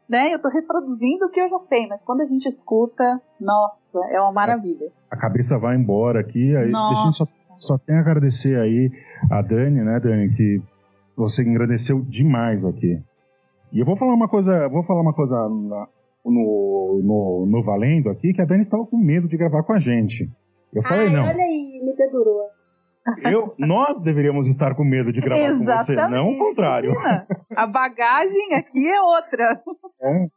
[0.10, 4.00] né, eu tô reproduzindo o que eu já sei, mas quando a gente escuta, nossa,
[4.12, 4.92] é uma maravilha.
[5.10, 6.56] A cabeça vai embora aqui.
[6.56, 7.02] Aí, Nossa.
[7.02, 7.26] a gente só,
[7.58, 8.92] só tem a agradecer aí
[9.32, 10.62] a Dani, né, Dani, que
[11.18, 13.02] você agradeceu demais aqui.
[13.72, 15.88] E eu vou falar uma coisa, vou falar uma coisa na-
[16.26, 19.80] no, no, no Valendo aqui, que a Dani estava com medo de gravar com a
[19.80, 20.30] gente.
[20.74, 21.24] Eu falei, Ai, não.
[21.24, 22.50] olha aí, me dedurou.
[23.24, 26.90] Eu, nós deveríamos estar com medo de gravar com você, não o contrário.
[26.92, 29.64] Imagina, A bagagem aqui é outra.
[30.02, 30.28] É.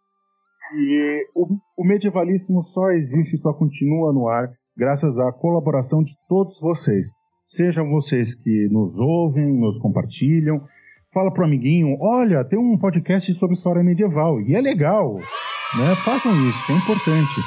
[0.74, 1.47] E o,
[1.77, 7.07] o Medievalíssimo só existe e só continua no ar graças à colaboração de todos vocês.
[7.45, 10.62] Sejam vocês que nos ouvem, nos compartilham.
[11.12, 15.16] Fala pro amiguinho, olha, tem um podcast sobre história medieval e é legal.
[15.16, 15.95] Né?
[16.05, 17.40] Façam isso, que é importante.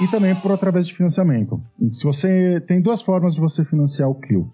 [0.00, 1.62] E, e também por através de financiamento.
[1.88, 4.52] Se você tem duas formas de você financiar o CRIO.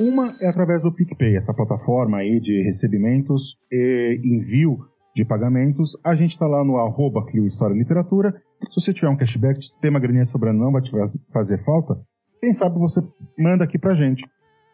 [0.00, 4.78] Uma é através do PicPay, essa plataforma aí de recebimentos e envio
[5.14, 5.92] de pagamentos.
[6.02, 8.32] A gente está lá no arroba Clio História Literatura.
[8.70, 12.00] Se você tiver um cashback, tem uma graninha sobrando, não vai te faz- fazer falta,
[12.40, 13.02] quem sabe você
[13.38, 14.24] manda aqui pra gente.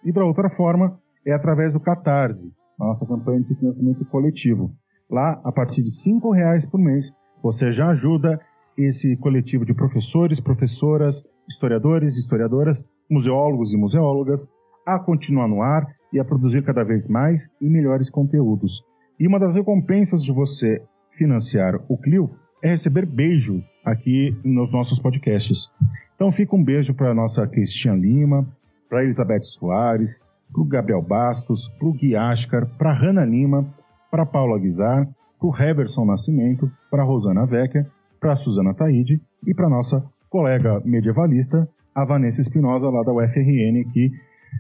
[0.05, 4.73] E da outra forma é através do Catarse, a nossa campanha de financiamento coletivo.
[5.11, 7.13] Lá, a partir de R$ reais por mês,
[7.43, 8.39] você já ajuda
[8.79, 14.47] esse coletivo de professores, professoras, historiadores, historiadoras, museólogos e museólogas
[14.87, 18.83] a continuar no ar e a produzir cada vez mais e melhores conteúdos.
[19.19, 20.81] E uma das recompensas de você
[21.11, 22.31] financiar o Clio
[22.63, 25.73] é receber beijo aqui nos nossos podcasts.
[26.15, 28.47] Então fica um beijo para a nossa Cristian Lima,
[28.89, 33.75] para Elizabeth Soares, para o Gabriel Bastos, para o Gui Ascar, para Hanna Lima,
[34.11, 35.09] para Paula Guizar,
[35.39, 37.87] para o Heverson Nascimento, para Rosana Vecchia,
[38.21, 43.85] para a Suzana Taide e para nossa colega medievalista, a Vanessa Espinosa, lá da UFRN,
[43.93, 44.11] que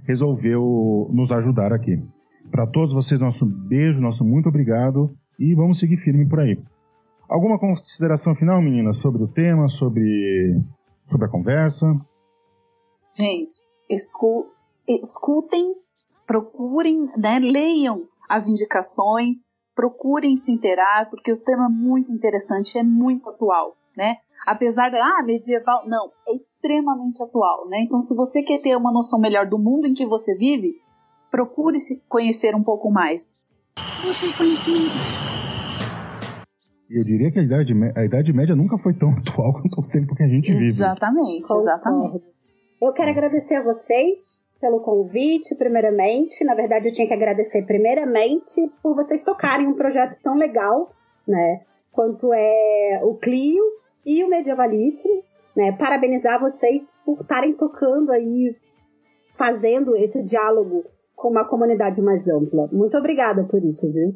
[0.04, 2.02] resolveu nos ajudar aqui.
[2.50, 6.58] Para todos vocês, nosso beijo, nosso muito obrigado e vamos seguir firme por aí.
[7.28, 10.62] Alguma consideração final, meninas, sobre o tema, sobre,
[11.04, 11.86] sobre a conversa?
[13.14, 14.46] Gente, escu-
[14.86, 15.72] escutem,
[16.26, 19.44] procurem, né, leiam as indicações,
[19.74, 24.18] procurem se inteirar, porque o tema é muito interessante, é muito atual, né?
[24.46, 27.82] Apesar de, ah, medieval, não, é extremamente atual, né?
[27.84, 30.80] Então, se você quer ter uma noção melhor do mundo em que você vive,
[31.32, 33.36] procure se conhecer um pouco mais.
[34.04, 34.94] Busque conhecimento.
[36.88, 39.88] E eu diria que a idade, a idade média nunca foi tão atual quanto o
[39.88, 40.68] tempo que a gente vive.
[40.68, 42.22] Exatamente, exatamente.
[42.80, 46.44] Eu quero agradecer a vocês pelo convite, primeiramente.
[46.44, 50.92] Na verdade, eu tinha que agradecer primeiramente por vocês tocarem um projeto tão legal,
[51.26, 51.62] né?
[51.90, 53.64] Quanto é o Clio
[54.06, 55.22] e o Medievalíssimo,
[55.56, 55.72] né?
[55.72, 58.48] Parabenizar vocês por estarem tocando aí,
[59.34, 60.84] fazendo esse diálogo
[61.14, 62.68] com uma comunidade mais ampla.
[62.72, 64.14] Muito obrigada por isso, viu?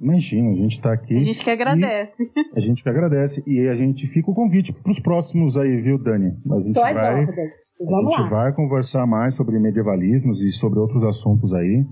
[0.00, 1.16] Imagina, a gente tá aqui.
[1.16, 2.32] A gente que agradece.
[2.56, 3.42] A gente que agradece.
[3.46, 6.36] E a gente fica o convite pros próximos aí, viu, Dani?
[6.50, 7.22] A gente Tô às vai.
[7.22, 8.28] A gente lá.
[8.28, 11.86] vai conversar mais sobre medievalismos e sobre outros assuntos aí.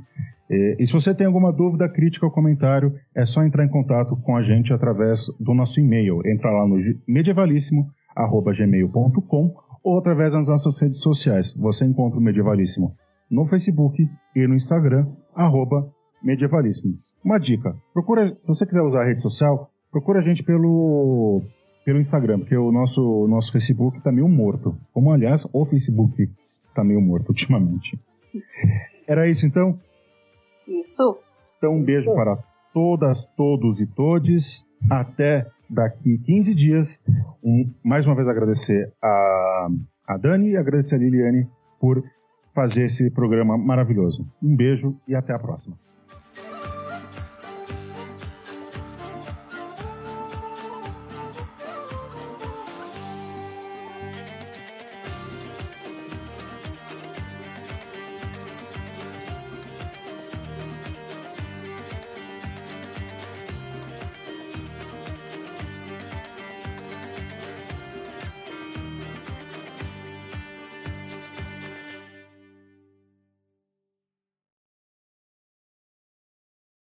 [0.50, 4.16] É, E se você tem alguma dúvida, crítica ou comentário, é só entrar em contato
[4.16, 6.20] com a gente através do nosso e-mail.
[6.26, 11.52] Entra lá no medievalíssimo.gmail.com ou através das nossas redes sociais.
[11.54, 12.96] Você encontra o Medievalíssimo
[13.30, 16.98] no Facebook e no Instagram, arroba Medievalíssimo.
[17.24, 21.42] Uma dica, procura, se você quiser usar a rede social, procura a gente pelo,
[21.84, 24.76] pelo Instagram, porque o nosso, nosso Facebook está meio morto.
[24.92, 26.28] Como, aliás, o Facebook
[26.66, 27.96] está meio morto ultimamente.
[29.06, 29.78] Era isso, então?
[30.70, 31.18] Isso.
[31.58, 32.38] Então, um beijo para
[32.72, 34.64] todas, todos e todes.
[34.88, 37.02] Até daqui 15 dias.
[37.42, 39.68] Um, mais uma vez agradecer a,
[40.06, 41.48] a Dani e agradecer a Liliane
[41.78, 42.02] por
[42.54, 44.26] fazer esse programa maravilhoso.
[44.42, 45.76] Um beijo e até a próxima.